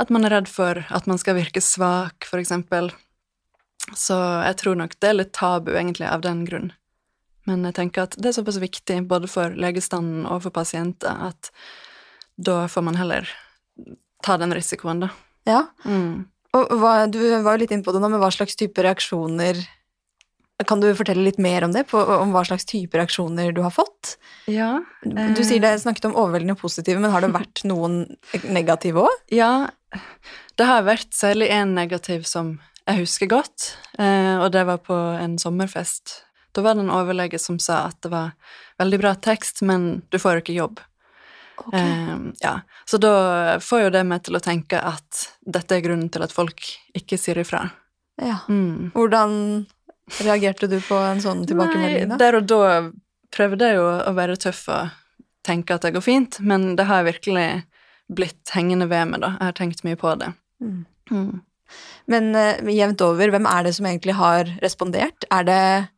at 0.00 0.10
man 0.10 0.24
er 0.24 0.30
redd 0.30 0.48
for 0.48 0.80
at 0.88 1.06
man 1.06 1.18
skal 1.18 1.36
virke 1.36 1.60
svak, 1.60 2.24
eksempel. 2.32 2.90
Så 3.94 4.16
jeg 4.48 4.56
tror 4.56 4.76
nok 4.80 4.98
det 4.98 5.08
er 5.10 5.18
litt 5.20 5.32
tabu, 5.36 5.72
egentlig, 5.76 6.08
av 6.08 6.22
den 6.24 6.44
grunn. 6.46 6.72
Men 7.46 7.66
jeg 7.68 7.76
tenker 7.78 8.06
at 8.06 8.16
det 8.18 8.30
er 8.30 8.38
såpass 8.40 8.58
viktig, 8.62 9.00
både 9.08 9.30
for 9.30 9.54
legestanden 9.54 10.26
og 10.26 10.42
for 10.46 10.54
pasienter, 10.54 11.30
at 11.30 11.50
da 12.36 12.64
får 12.68 12.84
man 12.84 12.98
heller 12.98 13.28
ta 14.26 14.36
den 14.40 14.54
risikoen, 14.56 15.04
da. 15.04 15.12
Ja. 15.46 15.62
Mm. 15.86 16.26
Og 16.56 16.76
hva, 16.80 16.92
du 17.10 17.20
var 17.44 17.56
jo 17.56 17.62
litt 17.62 17.72
inne 17.74 17.86
på 17.86 17.94
det 17.94 18.02
nå, 18.02 18.10
men 18.10 18.22
hva 18.22 18.32
slags 18.34 18.56
type 18.58 18.82
reaksjoner 18.82 19.60
Kan 20.66 20.80
du 20.80 20.88
fortelle 20.96 21.20
litt 21.20 21.36
mer 21.42 21.66
om 21.66 21.74
det? 21.74 21.82
På, 21.90 22.00
om 22.16 22.30
hva 22.32 22.40
slags 22.48 22.64
type 22.64 22.96
reaksjoner 22.96 23.52
du 23.52 23.60
har 23.60 23.74
fått? 23.74 24.14
Ja. 24.48 24.78
Du 25.04 25.42
sier 25.44 25.60
det 25.60 25.74
snakket 25.82 26.08
om 26.08 26.16
overveldende 26.16 26.56
positive, 26.56 26.96
men 27.02 27.12
har 27.12 27.20
det 27.20 27.34
vært 27.34 27.60
noen 27.68 28.06
negative 28.48 29.04
òg? 29.04 29.18
Ja, 29.36 29.68
det 30.56 30.68
har 30.70 30.86
vært 30.86 31.12
særlig 31.12 31.50
en 31.52 31.76
negativ 31.76 32.24
som 32.24 32.56
jeg 32.86 33.02
husker 33.02 33.28
godt, 33.28 33.74
eh, 33.98 34.38
og 34.38 34.48
det 34.54 34.62
var 34.64 34.80
på 34.86 34.96
en 34.96 35.36
sommerfest. 35.42 36.22
Da 36.56 36.64
var 36.64 36.76
det 36.76 36.86
en 36.86 36.92
overlege 36.94 37.38
som 37.42 37.58
sa 37.60 37.84
at 37.90 37.98
det 38.04 38.10
var 38.12 38.32
veldig 38.80 39.00
bra 39.02 39.14
tekst, 39.20 39.60
men 39.66 40.06
du 40.08 40.18
får 40.20 40.40
ikke 40.40 40.56
jobb. 40.56 40.80
Eh, 41.72 42.16
ja. 42.40 42.60
Så 42.84 43.00
da 43.02 43.58
får 43.60 43.86
jo 43.86 43.94
det 43.94 44.04
meg 44.08 44.24
til 44.24 44.36
å 44.38 44.42
tenke 44.44 44.80
at 44.80 45.26
dette 45.44 45.76
er 45.76 45.84
grunnen 45.84 46.10
til 46.12 46.24
at 46.24 46.34
folk 46.34 46.64
ikke 46.96 47.18
sier 47.20 47.40
ifra. 47.42 47.66
Ja. 48.22 48.38
Mm. 48.48 48.92
Hvordan 48.96 49.66
reagerte 50.22 50.68
du 50.70 50.78
på 50.84 50.98
en 51.02 51.20
sånn 51.20 51.44
tilbakemelding, 51.48 52.06
Nei, 52.06 52.12
da? 52.14 52.20
der 52.20 52.38
og 52.38 52.46
da 52.48 52.60
prøvde 53.34 53.68
jeg 53.68 53.80
jo 53.80 53.88
å 54.06 54.12
være 54.16 54.38
tøff 54.40 54.62
og 54.72 54.94
tenke 55.46 55.76
at 55.76 55.84
det 55.86 55.94
går 55.96 56.04
fint, 56.04 56.38
men 56.40 56.74
det 56.78 56.86
har 56.88 57.06
virkelig 57.06 57.66
blitt 58.12 58.54
hengende 58.54 58.86
ved 58.90 59.10
meg, 59.10 59.22
da. 59.24 59.34
Jeg 59.36 59.50
har 59.50 59.58
tenkt 59.58 59.84
mye 59.86 59.98
på 59.98 60.14
det. 60.20 60.30
Mm. 60.62 60.80
Mm. 61.10 61.34
Men 62.06 62.30
uh, 62.38 62.70
jevnt 62.70 63.02
over, 63.02 63.32
hvem 63.34 63.48
er 63.50 63.66
det 63.66 63.74
som 63.76 63.88
egentlig 63.90 64.14
har 64.18 64.50
respondert? 64.62 65.26
Er 65.34 65.46
det 65.46 65.58
eh, 65.58 65.88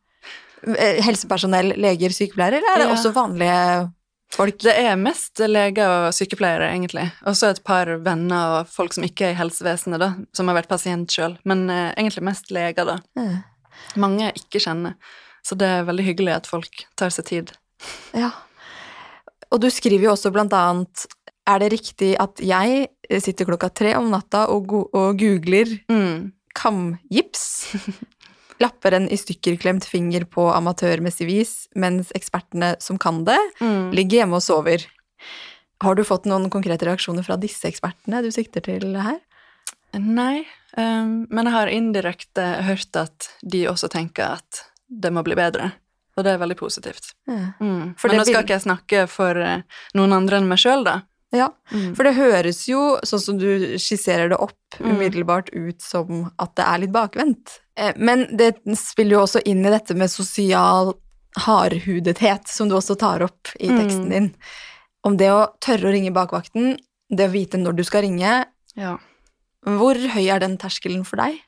helsepersonell, 0.65 1.73
leger, 1.79 2.09
sykepleiere, 2.15 2.57
eller 2.59 2.73
er 2.75 2.77
det 2.83 2.87
Ja. 2.89 2.95
også 2.95 3.13
vanlige 3.15 3.91
folk? 4.31 4.57
Det 4.59 4.75
er 4.77 4.95
mest 4.95 5.39
leger 5.39 5.87
og 5.89 6.13
sykepleiere, 6.13 6.69
egentlig. 6.73 7.11
Og 7.25 7.33
så 7.35 7.49
et 7.49 7.63
par 7.63 7.85
venner 8.05 8.59
og 8.59 8.67
folk 8.67 8.93
som 8.93 9.03
ikke 9.03 9.25
er 9.29 9.31
i 9.31 9.39
helsevesenet, 9.39 9.99
da, 9.99 10.11
som 10.33 10.47
har 10.47 10.55
vært 10.61 10.69
pasient 10.69 11.09
sjøl. 11.09 11.37
Men 11.45 11.69
eh, 11.69 11.93
egentlig 11.97 12.23
mest 12.23 12.51
leger, 12.51 12.85
da. 12.85 12.99
Mm. 13.17 13.43
Mange 13.97 14.19
jeg 14.27 14.35
ikke 14.43 14.59
kjenner. 14.67 14.95
Så 15.45 15.55
det 15.57 15.65
er 15.67 15.85
veldig 15.87 16.05
hyggelig 16.05 16.35
at 16.35 16.47
folk 16.47 16.83
tar 16.99 17.09
seg 17.09 17.25
tid. 17.25 17.51
Ja. 18.13 18.31
Og 19.51 19.61
du 19.61 19.69
skriver 19.71 20.03
jo 20.03 20.11
også 20.11 20.31
blant 20.35 20.51
annet 20.53 21.07
Er 21.47 21.57
det 21.63 21.71
riktig 21.71 22.11
at 22.19 22.37
jeg 22.43 22.89
sitter 23.23 23.45
klokka 23.47 23.69
tre 23.73 23.95
om 23.97 24.11
natta 24.11 24.43
og, 24.53 24.67
go 24.67 24.81
og 24.93 25.15
googler 25.17 25.79
Mm. 25.89 26.31
kamgips? 26.53 27.73
Lapper 28.59 28.91
en 28.97 29.07
i 29.09 29.17
stykker 29.17 29.55
klemt 29.61 29.85
finger 29.87 30.25
på 30.27 30.49
amatørmessig 30.51 31.27
vis, 31.29 31.53
mens 31.79 32.11
ekspertene 32.17 32.73
som 32.83 32.97
kan 32.99 33.23
det, 33.23 33.39
Mm. 33.61 33.91
ligger 33.95 34.17
hjemme 34.23 34.35
og 34.35 34.43
sover. 34.43 34.85
Har 35.81 35.95
du 35.95 36.03
fått 36.03 36.25
noen 36.25 36.49
konkrete 36.51 36.85
reaksjoner 36.85 37.23
fra 37.23 37.37
disse 37.39 37.63
ekspertene 37.69 38.21
du 38.21 38.31
sikter 38.31 38.61
til 38.61 38.95
her? 38.99 39.19
Nei, 39.93 40.45
um, 40.77 41.25
men 41.31 41.45
jeg 41.45 41.53
har 41.53 41.67
indirekte 41.67 42.63
hørt 42.67 42.95
at 42.99 43.29
de 43.41 43.63
også 43.71 43.89
tenker 43.89 44.35
at 44.37 44.65
det 44.89 45.11
må 45.13 45.23
bli 45.23 45.35
bedre. 45.39 45.71
Og 46.17 46.25
det 46.25 46.33
er 46.33 46.41
veldig 46.41 46.57
positivt. 46.59 47.13
Ja. 47.29 47.53
Mm. 47.61 47.95
Men 47.95 48.17
nå 48.17 48.25
skal 48.27 48.43
ikke 48.43 48.57
jeg 48.57 48.65
snakke 48.65 49.05
for 49.07 49.37
eh, 49.39 49.61
noen 49.95 50.11
andre 50.17 50.41
enn 50.41 50.49
meg 50.49 50.59
sjøl, 50.59 50.83
da. 50.83 50.97
Ja, 51.31 51.51
Mm. 51.71 51.95
for 51.95 52.03
det 52.03 52.15
høres 52.15 52.67
jo, 52.67 52.97
sånn 53.05 53.19
som 53.21 53.37
du 53.37 53.77
skisserer 53.77 54.29
det 54.29 54.37
opp, 54.41 54.55
Mm. 54.79 54.95
umiddelbart 54.95 55.49
ut 55.53 55.81
som 55.81 56.31
at 56.39 56.55
det 56.55 56.65
er 56.65 56.77
litt 56.79 56.91
bakvendt. 56.91 57.59
Eh, 57.77 57.93
Men 57.97 58.35
det 58.35 58.55
spiller 58.75 59.11
jo 59.17 59.23
også 59.25 59.41
inn 59.45 59.63
i 59.65 59.69
dette 59.69 59.93
med 59.95 60.09
sosial 60.09 60.95
hardhudethet, 61.37 62.47
som 62.47 62.67
du 62.69 62.75
også 62.75 62.97
tar 62.97 63.21
opp 63.21 63.47
i 63.59 63.67
Mm. 63.69 63.77
teksten 63.79 64.09
din. 64.09 64.35
Om 65.03 65.17
det 65.17 65.27
å 65.29 65.53
tørre 65.61 65.85
å 65.85 65.91
ringe 65.93 66.11
bakvakten, 66.13 66.77
det 67.11 67.29
å 67.29 67.31
vite 67.31 67.57
når 67.57 67.75
du 67.75 67.83
skal 67.83 68.01
ringe. 68.01 68.45
Ja. 68.75 68.97
Hvor 69.65 69.95
høy 69.95 70.29
er 70.33 70.39
den 70.39 70.57
terskelen 70.57 71.05
for 71.05 71.17
deg? 71.17 71.39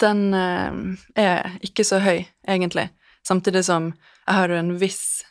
Den 0.00 0.34
eh, 0.34 0.96
er 1.16 1.58
ikke 1.62 1.84
så 1.86 2.00
høy, 2.00 2.26
egentlig. 2.48 2.90
Samtidig 3.26 3.64
som 3.64 3.92
jeg 4.26 4.34
har 4.34 4.50
en 4.50 4.78
viss 4.78 5.22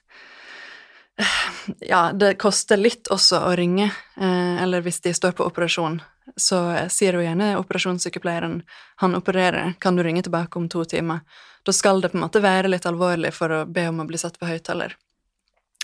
Ja, 1.80 2.12
det 2.14 2.34
koster 2.42 2.78
litt 2.78 3.08
også 3.14 3.40
å 3.48 3.54
ringe, 3.56 3.92
eh, 4.18 4.64
eller 4.64 4.82
hvis 4.82 5.00
de 5.02 5.14
står 5.14 5.36
på 5.38 5.46
operasjon, 5.48 6.02
så 6.36 6.60
sier 6.92 7.16
jo 7.16 7.24
gjerne 7.24 7.54
operasjonssykepleieren 7.60 8.62
han 9.04 9.16
opererer, 9.16 9.76
kan 9.80 9.96
du 9.96 10.04
ringe 10.04 10.24
tilbake 10.26 10.60
om 10.60 10.70
to 10.70 10.84
timer? 10.86 11.22
Da 11.64 11.72
skal 11.72 12.02
det 12.02 12.12
på 12.12 12.18
en 12.18 12.26
måte 12.26 12.42
være 12.44 12.72
litt 12.72 12.88
alvorlig 12.90 13.32
for 13.34 13.52
å 13.52 13.66
be 13.66 13.88
om 13.88 14.02
å 14.04 14.08
bli 14.08 14.20
satt 14.20 14.40
på 14.40 14.50
høyttaler. 14.50 14.96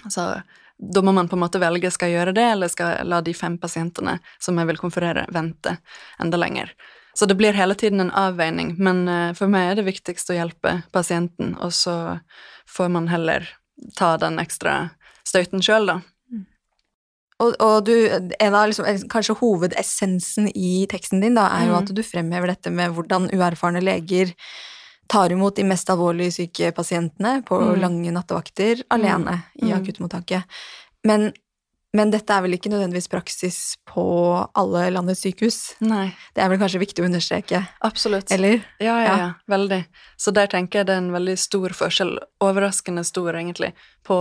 Så 0.10 0.26
da 0.80 1.02
må 1.04 1.12
man 1.12 1.28
på 1.28 1.36
en 1.36 1.44
måte 1.44 1.60
velge 1.60 1.92
skal 1.92 2.10
jeg 2.10 2.20
gjøre 2.20 2.36
det, 2.36 2.46
eller 2.56 2.72
skal 2.72 2.94
jeg 2.96 3.08
la 3.12 3.22
de 3.24 3.34
fem 3.36 3.58
pasientene 3.60 4.18
som 4.40 4.60
jeg 4.60 4.68
vil 4.72 4.80
konferere, 4.80 5.26
vente 5.32 5.78
enda 6.20 6.40
lenger. 6.40 6.74
Så 7.14 7.28
det 7.28 7.36
blir 7.36 7.56
hele 7.56 7.76
tiden 7.76 8.00
en 8.00 8.14
avveining, 8.16 8.76
men 8.80 9.08
eh, 9.08 9.32
for 9.36 9.52
meg 9.52 9.72
er 9.72 9.80
det 9.80 9.90
viktigst 9.90 10.32
å 10.32 10.38
hjelpe 10.38 10.82
pasienten, 10.96 11.56
og 11.60 11.74
så 11.76 12.20
får 12.70 12.92
man 12.96 13.10
heller 13.12 13.48
ta 13.96 14.16
den 14.18 14.40
ekstra 14.40 14.90
støyten 15.30 15.62
sjøl, 15.66 15.86
da. 15.94 16.00
Og, 17.40 17.54
og 17.64 17.86
du, 17.88 17.94
en 18.44 18.56
av 18.58 18.66
liksom, 18.68 18.86
kanskje 19.08 19.38
hovedessensen 19.40 20.50
i 20.52 20.84
teksten 20.92 21.22
din 21.24 21.38
da, 21.40 21.46
er 21.56 21.70
jo 21.70 21.78
Mm. 21.78 21.84
at 21.86 21.94
du 21.96 22.02
fremhever 22.04 22.52
dette 22.52 22.70
med 22.76 22.92
hvordan 22.92 23.30
uerfarne 23.32 23.80
leger 23.80 24.34
tar 25.10 25.32
imot 25.32 25.56
de 25.56 25.64
mest 25.64 25.88
alvorlig 25.90 26.28
syke 26.36 26.74
pasientene 26.76 27.38
på 27.48 27.56
Mm. 27.62 27.80
lange 27.80 28.12
nattevakter 28.12 28.84
alene 28.92 29.44
i 29.62 29.72
Mm. 29.72 29.78
akuttmottaket. 29.80 30.44
Men, 31.06 31.32
men 31.94 32.12
dette 32.14 32.30
er 32.36 32.44
vel 32.46 32.54
ikke 32.54 32.70
nødvendigvis 32.70 33.10
praksis 33.10 33.60
på 33.90 34.04
alle 34.56 34.84
landets 34.94 35.24
sykehus? 35.26 35.58
Nei, 35.82 36.12
Det 36.36 36.44
er 36.44 36.50
vel 36.50 36.60
kanskje 36.62 36.80
viktig 36.84 37.04
å 37.04 37.08
understreke, 37.10 37.64
absolutt. 37.82 38.32
eller? 38.32 38.62
Ja, 38.80 38.98
ja, 39.04 39.18
Ja. 39.18 39.34
veldig. 39.50 39.86
Så 40.18 40.34
der 40.34 40.48
tenker 40.48 40.80
jeg 40.80 40.86
det 40.88 40.94
er 40.94 41.02
en 41.04 41.12
veldig 41.12 41.38
stor 41.38 41.70
forskjell, 41.70 42.18
overraskende 42.42 43.04
stor 43.06 43.34
egentlig, 43.34 43.74
på 44.06 44.20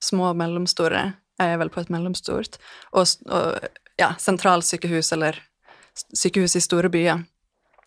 små 0.00 0.30
og 0.30 0.36
mellomstore, 0.36 1.14
jeg 1.38 1.52
er 1.54 1.58
vel 1.58 1.68
på 1.68 1.80
et 1.80 1.90
mellomstort, 1.90 2.56
og, 2.92 3.06
og 3.28 3.68
ja, 3.98 4.14
sentralsykehus 4.18 5.12
eller 5.12 5.38
sykehus 6.16 6.56
i 6.56 6.60
store 6.64 6.88
byer. 6.88 7.24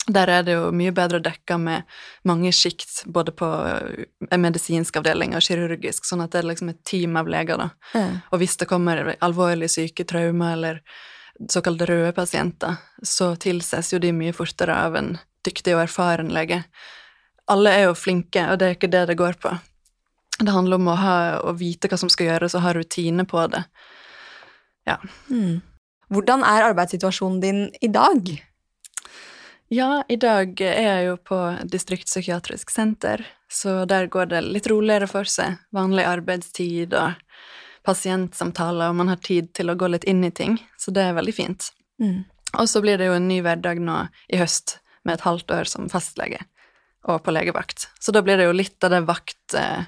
Der 0.05 0.29
er 0.29 0.43
det 0.45 0.53
jo 0.53 0.69
mye 0.75 0.93
bedre 0.93 1.17
dekka 1.23 1.57
med 1.57 1.85
mange 2.29 2.51
sjikt, 2.53 3.03
både 3.09 3.33
på 3.33 3.47
eh, 3.65 4.37
medisinsk 4.37 4.99
avdeling 5.01 5.33
og 5.33 5.41
kirurgisk, 5.41 6.05
sånn 6.05 6.21
at 6.21 6.35
det 6.35 6.43
er 6.43 6.49
liksom 6.51 6.69
et 6.69 6.83
team 6.85 7.17
av 7.17 7.29
leger, 7.31 7.57
da. 7.57 7.69
Mm. 7.97 8.19
Og 8.29 8.41
hvis 8.43 8.57
det 8.61 8.69
kommer 8.69 9.15
alvorlig 9.25 9.71
syke 9.73 10.05
traumer 10.05 10.53
eller 10.53 10.81
såkalte 11.49 11.89
røde 11.89 12.13
pasienter, 12.15 12.77
så 13.03 13.33
tilses 13.35 13.91
jo 13.93 13.99
de 13.99 14.13
mye 14.15 14.35
fortere 14.35 14.77
av 14.85 14.95
en 14.99 15.15
dyktig 15.45 15.73
og 15.75 15.87
erfaren 15.87 16.29
lege. 16.33 16.61
Alle 17.51 17.73
er 17.73 17.87
jo 17.87 17.97
flinke, 17.97 18.45
og 18.51 18.61
det 18.61 18.67
er 18.67 18.77
ikke 18.77 18.93
det 18.93 19.05
det 19.09 19.19
går 19.19 19.41
på. 19.41 19.57
Det 20.39 20.51
handler 20.51 20.81
om 20.81 20.89
å, 20.91 20.97
ha, 20.99 21.17
å 21.41 21.53
vite 21.57 21.89
hva 21.89 21.97
som 21.99 22.11
skal 22.11 22.29
gjøres, 22.29 22.55
og 22.57 22.65
ha 22.65 22.73
rutine 22.77 23.25
på 23.29 23.45
det. 23.53 23.65
Mm. 25.29 25.61
Hvordan 26.13 26.43
er 26.45 26.67
arbeidssituasjonen 26.69 27.39
din 27.41 27.63
i 27.81 27.89
dag? 27.89 28.35
Ja, 29.73 30.03
i 30.09 30.15
dag 30.21 30.61
er 30.61 30.83
jeg 30.85 31.05
jo 31.07 31.15
på 31.25 31.37
distriktspsykiatrisk 31.71 32.69
senter, 32.69 33.23
så 33.49 33.83
der 33.89 34.05
går 34.13 34.29
det 34.29 34.43
litt 34.45 34.67
roligere 34.69 35.07
for 35.09 35.25
seg. 35.29 35.57
Vanlig 35.73 36.05
arbeidstid 36.05 36.93
og 36.93 37.17
pasientsamtaler, 37.85 38.91
og 38.91 38.99
man 39.01 39.09
har 39.09 39.21
tid 39.25 39.51
til 39.57 39.71
å 39.73 39.77
gå 39.77 39.89
litt 39.89 40.05
inn 40.09 40.23
i 40.25 40.33
ting, 40.33 40.59
så 40.77 40.93
det 40.93 41.07
er 41.07 41.17
veldig 41.17 41.33
fint. 41.33 41.71
Mm. 42.01 42.25
Og 42.59 42.69
så 42.69 42.81
blir 42.83 43.01
det 43.01 43.09
jo 43.09 43.17
en 43.17 43.27
ny 43.29 43.39
hverdag 43.45 43.81
nå 43.81 44.03
i 44.29 44.41
høst, 44.41 44.79
med 45.05 45.19
et 45.19 45.25
halvt 45.25 45.51
år 45.53 45.69
som 45.69 45.89
fastlege 45.89 46.39
og 47.05 47.19
på 47.25 47.33
legevakt. 47.33 47.89
Så 48.01 48.13
da 48.13 48.23
blir 48.25 48.39
det 48.41 48.47
jo 48.47 48.55
litt 48.55 48.85
av 48.85 48.93
det 48.93 49.03
vakt... 49.09 49.57
Eh, 49.57 49.85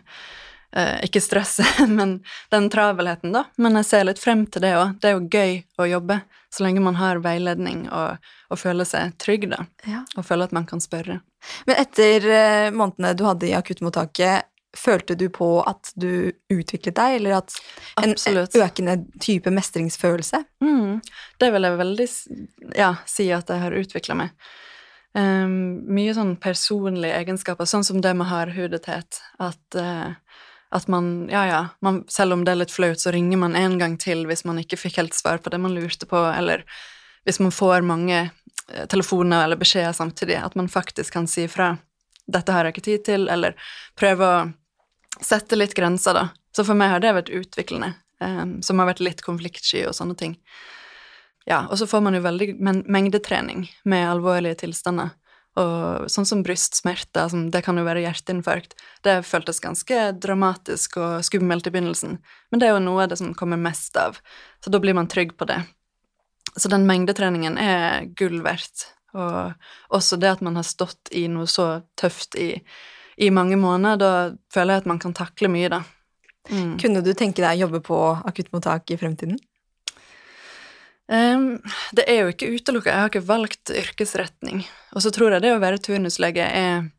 eh, 0.75 0.97
ikke 1.07 1.21
stresset, 1.23 1.87
men 1.99 2.19
den 2.53 2.69
travelheten, 2.73 3.35
da. 3.35 3.45
Men 3.57 3.79
jeg 3.81 3.89
ser 3.91 4.09
litt 4.09 4.21
frem 4.23 4.45
til 4.51 4.65
det 4.65 4.73
òg. 4.79 4.97
Det 5.01 5.11
er 5.11 5.17
jo 5.17 5.29
gøy 5.31 5.55
å 5.77 5.89
jobbe, 5.93 6.19
så 6.53 6.65
lenge 6.65 6.83
man 6.83 6.99
har 6.99 7.21
veiledning 7.23 7.87
og, 7.91 8.29
og 8.51 8.61
føler 8.61 8.87
seg 8.87 9.15
trygg, 9.21 9.49
da. 9.53 9.63
Ja. 9.87 10.03
Og 10.17 10.27
føler 10.27 10.49
at 10.49 10.55
man 10.55 10.67
kan 10.69 10.83
spørre. 10.83 11.21
Men 11.69 11.81
etter 11.81 12.29
eh, 12.33 12.69
månedene 12.75 13.15
du 13.17 13.25
hadde 13.27 13.49
i 13.49 13.57
akuttmottaket, 13.57 14.47
følte 14.77 15.15
du 15.17 15.25
på 15.33 15.47
at 15.65 15.91
du 15.95 16.29
utviklet 16.53 16.95
deg, 16.97 17.17
eller 17.19 17.39
at 17.39 17.55
en 18.03 18.13
Absolutt. 18.13 18.55
økende 18.55 18.99
type 19.23 19.51
mestringsfølelse? 19.53 20.43
Mm. 20.63 20.99
Det 21.39 21.49
vil 21.53 21.67
jeg 21.67 21.79
veldig 21.81 22.07
ja, 22.77 22.93
si 23.09 23.29
at 23.33 23.49
jeg 23.49 23.63
har 23.63 23.77
utvikla 23.77 24.17
meg. 24.19 24.47
Um, 25.17 25.79
mye 25.89 26.13
sånn 26.13 26.35
personlige 26.41 27.15
egenskaper, 27.17 27.65
sånn 27.65 27.85
som 27.87 28.03
det 28.03 28.13
med 28.17 28.29
hardhudethet. 28.29 29.21
At, 29.41 29.79
eh, 29.79 30.13
at 30.77 30.87
man, 30.91 31.27
ja 31.31 31.43
ja, 31.47 31.61
man, 31.81 32.03
selv 32.11 32.35
om 32.35 32.45
det 32.45 32.53
er 32.53 32.61
litt 32.61 32.73
flaut, 32.73 33.01
så 33.01 33.11
ringer 33.13 33.39
man 33.41 33.55
en 33.57 33.77
gang 33.81 33.97
til 34.01 34.25
hvis 34.29 34.45
man 34.47 34.61
ikke 34.61 34.79
fikk 34.79 35.01
helt 35.01 35.17
svar 35.17 35.41
på 35.41 35.51
det 35.53 35.59
man 35.63 35.75
lurte 35.75 36.07
på, 36.09 36.19
eller 36.31 36.63
hvis 37.27 37.41
man 37.43 37.51
får 37.51 37.85
mange 37.87 38.19
eh, 38.21 38.85
telefoner 38.87 39.43
eller 39.43 39.59
beskjeder 39.59 39.95
samtidig, 39.97 40.39
at 40.39 40.55
man 40.55 40.69
faktisk 40.71 41.13
kan 41.17 41.27
si 41.27 41.47
ifra. 41.47 41.73
Dette 42.27 42.53
har 42.53 42.67
jeg 42.67 42.75
ikke 42.75 42.87
tid 42.87 43.05
til, 43.07 43.27
eller 43.31 43.57
prøve 43.99 44.31
å 44.31 44.47
sette 45.23 45.57
litt 45.57 45.75
grenser, 45.75 46.15
da. 46.15 46.27
Så 46.55 46.65
for 46.65 46.77
meg 46.77 46.93
har 46.93 47.03
det 47.03 47.13
vært 47.13 47.33
utviklende, 47.33 47.93
um, 48.23 48.57
som 48.65 48.79
har 48.79 48.89
vært 48.89 49.03
litt 49.03 49.21
konfliktsky 49.25 49.83
og 49.87 49.95
sånne 49.97 50.17
ting. 50.17 50.37
Ja, 51.47 51.63
og 51.69 51.77
så 51.79 51.87
får 51.87 52.01
man 52.03 52.17
jo 52.17 52.23
veldig 52.25 52.57
men 52.59 52.81
mengdetrening 52.91 53.67
med 53.87 54.09
alvorlige 54.09 54.59
tilstander. 54.65 55.13
Og 55.57 56.09
sånn 56.11 56.27
som 56.27 56.43
brystsmerter, 56.45 57.31
som 57.31 57.47
det 57.53 57.63
kan 57.65 57.79
jo 57.79 57.85
være 57.87 58.03
hjerteinfarkt, 58.03 58.75
det 59.05 59.15
føltes 59.25 59.61
ganske 59.63 60.11
dramatisk 60.21 60.99
og 61.01 61.25
skummelt 61.25 61.65
i 61.65 61.73
begynnelsen, 61.73 62.19
men 62.51 62.61
det 62.61 62.67
er 62.67 62.75
jo 62.75 62.83
noe 62.85 63.05
av 63.05 63.09
det 63.09 63.17
som 63.17 63.33
kommer 63.37 63.57
mest 63.57 63.97
av, 63.97 64.19
så 64.61 64.73
da 64.73 64.81
blir 64.83 64.97
man 64.97 65.09
trygg 65.09 65.33
på 65.37 65.47
det. 65.49 65.63
Så 66.57 66.69
den 66.69 66.85
mengdetreningen 66.89 67.57
er 67.61 68.05
gull 68.17 68.43
verdt, 68.45 68.91
og 69.17 69.57
også 69.97 70.19
det 70.21 70.35
at 70.35 70.45
man 70.45 70.59
har 70.59 70.67
stått 70.67 71.09
i 71.15 71.25
noe 71.31 71.49
så 71.49 71.81
tøft 71.97 72.37
i, 72.37 72.51
i 73.17 73.33
mange 73.33 73.57
måneder, 73.57 73.97
da 73.97 74.13
føler 74.53 74.77
jeg 74.77 74.85
at 74.85 74.91
man 74.93 75.01
kan 75.01 75.17
takle 75.17 75.49
mye, 75.49 75.71
da. 75.73 75.81
Mm. 76.51 76.77
Kunne 76.79 77.01
du 77.03 77.11
tenke 77.17 77.41
deg 77.41 77.57
å 77.57 77.65
jobbe 77.65 77.81
på 77.87 77.97
akuttmottak 78.29 78.93
i 78.93 78.99
fremtiden? 78.99 79.41
Ehm, 81.07 81.57
det 81.95 82.03
er 82.11 82.21
jo 82.21 82.33
ikke 82.33 82.51
utelukka, 82.51 82.91
jeg 82.91 83.05
har 83.05 83.11
ikke 83.11 83.27
valgt 83.27 83.71
yrkesretning. 83.71 84.65
Og 84.95 85.03
så 85.03 85.11
tror 85.15 85.35
jeg 85.35 85.45
det 85.45 85.53
å 85.55 85.61
være 85.63 85.81
turnuslege 85.83 86.43
er 86.43 86.89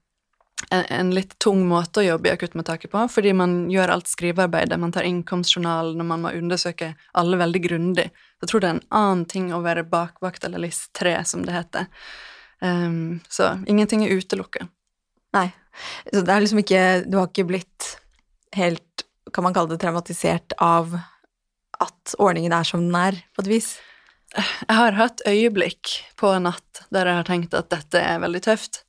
en, 0.73 0.85
en 0.85 1.13
litt 1.15 1.37
tung 1.43 1.61
måte 1.69 2.03
å 2.03 2.07
jobbe 2.07 2.31
i 2.31 2.33
akuttmottaket 2.35 2.91
på, 2.93 3.05
fordi 3.13 3.35
man 3.37 3.59
gjør 3.73 3.93
alt 3.95 4.11
skrivearbeidet, 4.11 4.81
man 4.81 4.95
tar 4.95 5.07
innkomstjournalen, 5.09 6.01
og 6.01 6.09
man 6.09 6.25
må 6.25 6.33
undersøke 6.39 6.95
alle 7.19 7.39
veldig 7.41 7.63
grundig. 7.69 8.09
Jeg 8.43 8.51
tror 8.51 8.65
det 8.65 8.71
er 8.71 8.79
en 8.79 8.89
annen 9.03 9.29
ting 9.31 9.53
å 9.55 9.63
være 9.65 9.87
bakvakt 9.89 10.49
eller 10.49 10.65
LIS 10.65 10.87
3, 10.99 11.15
som 11.29 11.45
det 11.47 11.55
heter. 11.57 11.87
Um, 12.59 13.21
så 13.31 13.53
ingenting 13.71 14.03
er 14.07 14.17
utelukka. 14.19 14.67
Nei. 15.37 15.51
Så 16.09 16.25
det 16.27 16.33
er 16.33 16.41
liksom 16.43 16.59
ikke 16.59 16.81
Du 17.07 17.21
har 17.21 17.29
ikke 17.29 17.45
blitt 17.47 17.85
helt, 18.57 19.05
kan 19.31 19.45
man 19.47 19.55
kalle 19.55 19.71
det, 19.71 19.79
traumatisert 19.83 20.57
av 20.59 20.97
at 21.79 22.15
ordningen 22.19 22.57
er 22.57 22.67
som 22.67 22.83
den 22.83 22.97
er, 22.99 23.21
på 23.37 23.45
et 23.45 23.51
vis? 23.53 23.69
Jeg 24.37 24.77
har 24.77 24.93
hatt 24.99 25.23
øyeblikk 25.29 25.95
på 26.21 26.29
en 26.37 26.45
natt 26.51 26.83
der 26.93 27.09
jeg 27.09 27.17
har 27.21 27.29
tenkt 27.29 27.55
at 27.57 27.71
dette 27.73 28.01
er 28.01 28.21
veldig 28.21 28.43
tøft, 28.45 28.83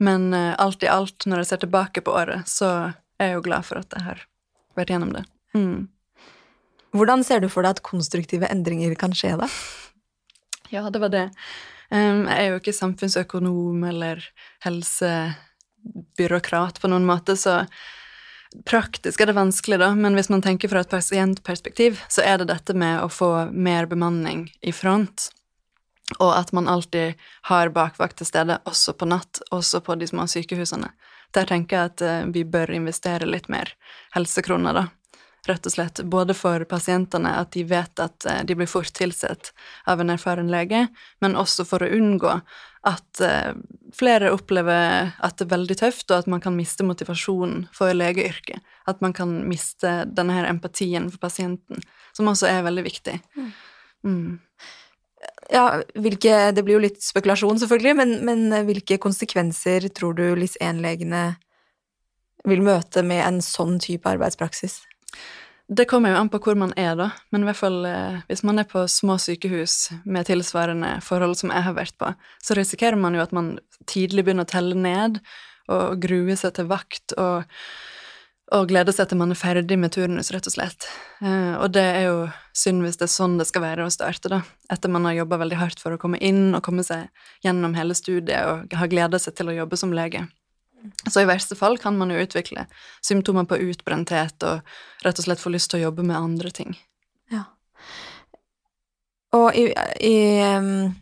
men 0.00 0.34
eh, 0.34 0.54
alt 0.58 0.82
i 0.82 0.88
alt, 0.90 1.26
når 1.26 1.38
jeg 1.42 1.48
ser 1.50 1.58
tilbake 1.64 2.00
på 2.06 2.14
året, 2.16 2.48
så 2.48 2.92
er 3.18 3.24
jeg 3.32 3.36
jo 3.36 3.46
glad 3.48 3.62
for 3.68 3.76
at 3.82 3.90
jeg 3.94 4.02
har 4.06 4.18
vært 4.78 4.90
gjennom 4.94 5.12
det. 5.12 5.24
Mm. 5.58 5.80
Hvordan 6.96 7.20
ser 7.26 7.40
du 7.44 7.48
for 7.52 7.62
deg 7.66 7.72
at 7.76 7.84
konstruktive 7.84 8.46
endringer 8.48 8.94
kan 8.98 9.12
skje 9.16 9.32
da? 9.42 9.48
Ja, 10.68 10.82
det 10.92 11.00
var 11.00 11.08
det. 11.08 11.32
Jeg 11.88 12.28
er 12.28 12.50
jo 12.50 12.58
ikke 12.58 12.76
samfunnsøkonom 12.76 13.80
eller 13.88 14.20
helsebyråkrat 14.66 16.76
på 16.82 16.90
noen 16.92 17.08
måte, 17.08 17.32
så 17.40 17.64
praktisk 18.68 19.20
er 19.20 19.30
det 19.30 19.36
vanskelig, 19.38 19.78
da, 19.80 19.90
men 19.94 20.16
hvis 20.16 20.30
man 20.32 20.42
tenker 20.44 20.70
fra 20.72 20.82
et 20.84 20.92
pasientperspektiv, 20.92 22.00
så 22.08 22.24
er 22.24 22.40
det 22.40 22.50
dette 22.52 22.76
med 22.76 23.02
å 23.02 23.10
få 23.12 23.30
mer 23.52 23.88
bemanning 23.90 24.46
i 24.60 24.72
front, 24.72 25.28
og 26.18 26.32
at 26.32 26.52
man 26.56 26.68
alltid 26.68 27.18
har 27.50 27.72
bakvakt 27.74 28.20
til 28.20 28.28
stede, 28.28 28.60
også 28.64 28.96
på 28.96 29.08
natt, 29.10 29.42
også 29.52 29.82
på 29.84 29.98
de 30.00 30.08
små 30.08 30.24
sykehusene. 30.30 30.92
Der 31.36 31.48
tenker 31.48 31.76
jeg 31.76 31.92
at 31.92 32.04
eh, 32.04 32.28
vi 32.32 32.46
bør 32.48 32.72
investere 32.72 33.28
litt 33.28 33.50
mer 33.52 33.74
helsekroner, 34.14 34.72
da. 34.72 34.86
Rett 35.46 35.66
og 35.66 35.72
slett. 35.72 36.00
Både 36.10 36.34
for 36.34 36.64
pasientene, 36.68 37.30
at 37.40 37.52
de 37.54 37.62
vet 37.68 38.02
at 38.02 38.26
eh, 38.26 38.40
de 38.44 38.56
blir 38.58 38.68
fort 38.70 38.90
tilsett 38.94 39.52
av 39.88 40.00
en 40.02 40.10
erfaren 40.10 40.50
lege, 40.50 40.86
men 41.22 41.38
også 41.38 41.66
for 41.68 41.84
å 41.84 41.90
unngå 41.94 42.32
at 42.88 43.22
eh, 43.24 43.52
flere 43.94 44.32
opplever 44.34 45.12
at 45.24 45.38
det 45.38 45.46
er 45.46 45.52
veldig 45.54 45.78
tøft, 45.80 46.08
og 46.10 46.24
at 46.24 46.30
man 46.30 46.42
kan 46.44 46.56
miste 46.58 46.86
motivasjonen 46.86 47.68
for 47.74 47.94
legeyrket. 47.94 48.64
At 48.90 49.02
man 49.04 49.14
kan 49.16 49.38
miste 49.48 50.02
denne 50.10 50.36
her 50.36 50.50
empatien 50.50 51.08
for 51.12 51.22
pasienten, 51.22 51.82
som 52.16 52.30
også 52.30 52.50
er 52.50 52.66
veldig 52.66 52.86
viktig. 52.86 53.18
Mm. 54.06 54.38
Ja, 55.50 55.64
hvilke, 55.98 56.50
det 56.54 56.64
blir 56.64 56.78
jo 56.78 56.84
litt 56.84 57.02
spekulasjon, 57.02 57.58
selvfølgelig, 57.62 57.96
men, 57.98 58.16
men 58.26 58.66
hvilke 58.68 59.00
konsekvenser 59.02 59.88
tror 59.94 60.18
du 60.18 60.26
LIS1-legene 60.38 61.24
vil 62.48 62.62
møte 62.64 63.02
med 63.06 63.24
en 63.24 63.40
sånn 63.44 63.78
type 63.82 64.08
arbeidspraksis? 64.08 64.82
Det 65.68 65.84
kommer 65.84 66.14
jo 66.14 66.16
an 66.16 66.30
på 66.32 66.38
hvor 66.40 66.56
man 66.56 66.70
er, 66.80 66.94
da, 66.96 67.10
men 67.28 67.42
i 67.44 67.48
hvert 67.50 67.58
fall 67.58 67.82
eh, 67.84 68.22
hvis 68.30 68.40
man 68.48 68.62
er 68.62 68.64
på 68.70 68.86
små 68.88 69.18
sykehus 69.20 69.90
med 70.08 70.24
tilsvarende 70.24 70.94
forhold 71.04 71.36
som 71.36 71.52
jeg 71.52 71.66
har 71.66 71.76
vært 71.76 71.96
på, 72.00 72.14
så 72.40 72.56
risikerer 72.56 72.96
man 72.96 73.18
jo 73.18 73.20
at 73.20 73.34
man 73.36 73.58
tidlig 73.84 74.24
begynner 74.24 74.48
å 74.48 74.48
telle 74.48 74.78
ned 74.78 75.20
og 75.68 76.00
grue 76.00 76.38
seg 76.40 76.54
til 76.56 76.70
vakt 76.70 77.12
og, 77.20 77.44
og 78.56 78.70
glede 78.70 78.94
seg 78.96 79.10
til 79.10 79.20
man 79.20 79.36
er 79.36 79.40
ferdig 79.40 79.76
med 79.76 79.92
turnus, 79.92 80.32
rett 80.32 80.48
og 80.48 80.56
slett. 80.56 80.88
Eh, 81.20 81.54
og 81.60 81.68
det 81.76 81.84
er 81.84 82.08
jo 82.08 82.16
synd 82.56 82.86
hvis 82.86 82.96
det 82.96 83.10
er 83.10 83.14
sånn 83.18 83.36
det 83.36 83.50
skal 83.50 83.66
være 83.66 83.84
å 83.84 83.92
starte, 83.92 84.32
da, 84.32 84.40
etter 84.72 84.88
man 84.88 85.04
har 85.04 85.20
jobba 85.20 85.42
veldig 85.44 85.60
hardt 85.60 85.84
for 85.84 85.92
å 85.92 86.00
komme 86.00 86.16
inn 86.24 86.56
og 86.56 86.64
komme 86.64 86.86
seg 86.86 87.12
gjennom 87.44 87.76
hele 87.76 87.92
studiet 87.98 88.40
og 88.48 88.72
har 88.80 88.88
gleda 88.88 89.20
seg 89.20 89.36
til 89.36 89.52
å 89.52 89.60
jobbe 89.60 89.76
som 89.84 89.92
lege. 89.92 90.24
Så 91.10 91.22
i 91.22 91.28
verste 91.28 91.56
fall 91.58 91.78
kan 91.78 91.96
man 91.98 92.12
jo 92.12 92.20
utvikle 92.22 92.66
symptomer 93.04 93.46
på 93.48 93.58
utbrenthet 93.70 94.44
og 94.46 95.04
rett 95.04 95.20
og 95.20 95.26
slett 95.26 95.42
få 95.42 95.52
lyst 95.54 95.72
til 95.72 95.80
å 95.80 95.88
jobbe 95.88 96.06
med 96.06 96.18
andre 96.18 96.52
ting. 96.54 96.76
Ja. 97.32 97.44
Og 99.36 99.56
i, 99.58 99.68
i, 100.00 100.16
um, 100.56 100.94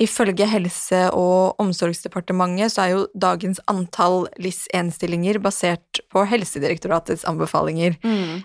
ifølge 0.00 0.46
Helse- 0.48 1.10
og 1.12 1.60
omsorgsdepartementet 1.60 2.72
så 2.72 2.82
er 2.82 2.92
jo 2.94 3.06
dagens 3.14 3.60
antall 3.70 4.26
LIS1-stillinger 4.40 5.38
basert 5.44 6.00
på 6.12 6.24
Helsedirektoratets 6.26 7.26
anbefalinger, 7.28 7.96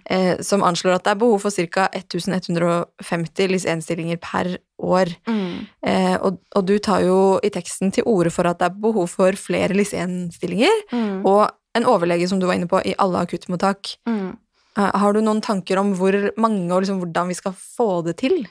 eh, 0.09 0.41
som 0.41 0.63
anslår 0.67 0.97
at 0.97 1.05
det 1.05 1.11
er 1.15 1.21
behov 1.23 1.39
for 1.45 1.51
ca. 1.51 1.87
1150 1.95 3.47
LIS1-stillinger 3.53 4.19
per 4.21 4.57
år. 4.79 5.13
Eh, 5.87 6.15
og, 6.21 6.41
og 6.55 6.65
du 6.67 6.77
tar 6.79 7.05
jo 7.07 7.39
i 7.43 7.49
teksten 7.49 7.91
til 7.95 8.03
orde 8.05 8.29
for 8.35 8.47
at 8.47 8.59
det 8.59 8.69
er 8.69 8.81
behov 8.81 9.07
for 9.07 9.31
flere 9.39 9.71
LIS1-stillinger, 9.75 10.83
og 11.25 11.49
en 11.75 11.85
overlege, 11.91 12.27
som 12.27 12.39
du 12.39 12.47
var 12.47 12.55
inne 12.55 12.67
på, 12.71 12.79
i 12.83 12.95
alle 12.99 13.19
akuttmottak. 13.19 13.97
Eh, 14.77 14.91
har 14.99 15.13
du 15.13 15.21
noen 15.23 15.41
tanker 15.43 15.79
om 15.79 15.93
hvor 15.95 16.15
mange 16.37 16.67
og 16.73 16.83
liksom 16.83 16.99
hvordan 16.99 17.31
vi 17.31 17.37
skal 17.37 17.55
få 17.55 18.01
det 18.07 18.17
til? 18.23 18.45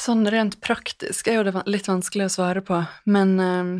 Sånn 0.00 0.24
rent 0.30 0.60
praktisk 0.64 1.28
er 1.28 1.40
jo 1.40 1.46
det 1.48 1.62
litt 1.68 1.88
vanskelig 1.90 2.28
å 2.28 2.34
svare 2.38 2.62
på, 2.64 2.80
men 3.10 3.34
eh, 3.42 3.72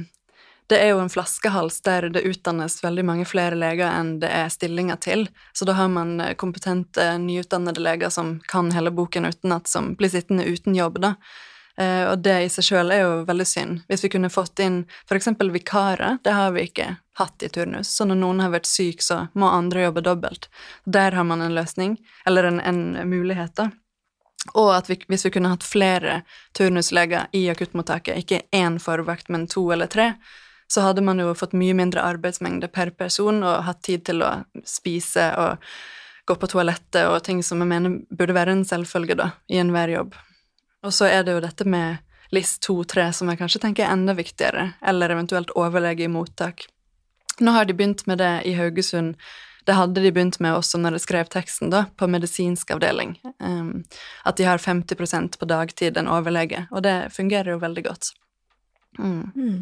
det 0.69 0.83
er 0.83 0.91
jo 0.93 1.01
en 1.01 1.09
flaskehals 1.09 1.81
der 1.87 2.11
det 2.13 2.27
utdannes 2.29 2.83
veldig 2.85 3.05
mange 3.09 3.25
flere 3.29 3.57
leger 3.57 3.89
enn 3.89 4.19
det 4.21 4.29
er 4.29 4.51
stillinger 4.53 4.99
til, 5.01 5.29
så 5.57 5.65
da 5.69 5.79
har 5.79 5.89
man 5.93 6.19
eh, 6.21 6.35
kompetente, 6.37 7.07
nyutdannede 7.23 7.81
leger 7.81 8.13
som 8.13 8.37
kan 8.53 8.69
hele 8.77 8.93
boken 8.93 9.31
utenat, 9.31 9.71
som 9.71 9.95
blir 9.97 10.13
sittende 10.13 10.45
uten 10.45 10.77
jobb, 10.77 11.01
da. 11.07 11.15
Eh, 11.81 12.05
og 12.11 12.21
det 12.27 12.37
i 12.43 12.53
seg 12.53 12.69
sjøl 12.69 12.93
er 12.93 13.05
jo 13.05 13.17
veldig 13.25 13.49
synd. 13.49 13.83
Hvis 13.89 14.05
vi 14.05 14.13
kunne 14.13 14.33
fått 14.35 14.61
inn 14.61 14.83
f.eks. 15.09 15.31
vikarer, 15.57 16.19
det 16.27 16.37
har 16.37 16.53
vi 16.53 16.67
ikke 16.69 16.91
hatt 17.23 17.43
i 17.43 17.49
turnus, 17.55 17.89
så 17.89 18.05
når 18.05 18.21
noen 18.21 18.45
har 18.45 18.53
vært 18.53 18.69
syk, 18.69 19.01
så 19.03 19.25
må 19.39 19.49
andre 19.49 19.87
jobbe 19.87 20.05
dobbelt. 20.05 20.51
Der 20.85 21.17
har 21.17 21.25
man 21.25 21.41
en 21.41 21.57
løsning, 21.57 21.97
eller 22.27 22.51
en, 22.51 22.61
en 22.61 23.09
mulighet, 23.09 23.57
da. 23.57 23.71
Og 24.55 24.73
at 24.77 24.89
vi, 24.91 24.99
hvis 25.09 25.27
vi 25.27 25.33
kunne 25.35 25.53
hatt 25.53 25.67
flere 25.67 26.23
turnusleger 26.57 27.29
i 27.37 27.49
akuttmottaket, 27.53 28.23
ikke 28.23 28.43
én 28.57 28.79
forvakt, 28.83 29.29
men 29.29 29.47
to 29.51 29.67
eller 29.75 29.91
tre, 29.91 30.13
så 30.69 30.85
hadde 30.85 31.05
man 31.05 31.21
jo 31.21 31.33
fått 31.37 31.57
mye 31.57 31.77
mindre 31.77 32.05
arbeidsmengde 32.05 32.69
per 32.69 32.91
person 32.97 33.41
og 33.43 33.65
hatt 33.65 33.81
tid 33.87 34.05
til 34.09 34.25
å 34.25 34.35
spise 34.69 35.31
og 35.41 35.65
gå 36.29 36.37
på 36.37 36.51
toalettet 36.53 37.09
og 37.09 37.23
ting 37.25 37.41
som 37.43 37.63
jeg 37.65 37.71
mener 37.71 38.03
burde 38.13 38.37
være 38.37 38.53
en 38.59 38.67
selvfølge, 38.69 39.17
da, 39.17 39.31
i 39.49 39.61
enhver 39.63 39.95
jobb. 39.95 40.19
Og 40.85 40.93
så 40.95 41.09
er 41.09 41.25
det 41.25 41.35
jo 41.35 41.45
dette 41.45 41.65
med 41.65 42.05
LIS 42.37 42.59
2-3 42.67 43.09
som 43.17 43.31
jeg 43.33 43.41
kanskje 43.41 43.63
tenker 43.65 43.87
er 43.87 43.95
enda 43.97 44.13
viktigere, 44.17 44.73
eller 44.85 45.15
eventuelt 45.15 45.55
overlege 45.57 46.05
i 46.05 46.13
mottak. 46.13 46.67
Nå 47.41 47.55
har 47.55 47.65
de 47.65 47.77
begynt 47.79 48.05
med 48.07 48.21
det 48.21 48.33
i 48.51 48.53
Haugesund. 48.59 49.17
Det 49.69 49.77
hadde 49.77 50.01
de 50.01 50.13
begynt 50.15 50.39
med 50.41 50.57
også 50.57 50.79
når 50.81 50.97
de 50.97 51.03
skrev 51.03 51.29
teksten, 51.29 51.69
da, 51.75 51.85
på 52.01 52.09
medisinsk 52.09 52.71
avdeling. 52.73 53.19
Um, 53.37 53.85
at 54.25 54.39
de 54.41 54.47
har 54.49 54.63
50% 54.63 55.37
på 55.37 55.49
dagtid 55.51 56.01
en 56.01 56.09
overlege, 56.09 56.65
og 56.73 56.87
det 56.87 56.97
fungerer 57.13 57.53
jo 57.53 57.61
veldig 57.61 57.85
godt. 57.85 58.13
Mm. 58.97 59.27
Mm. 59.37 59.59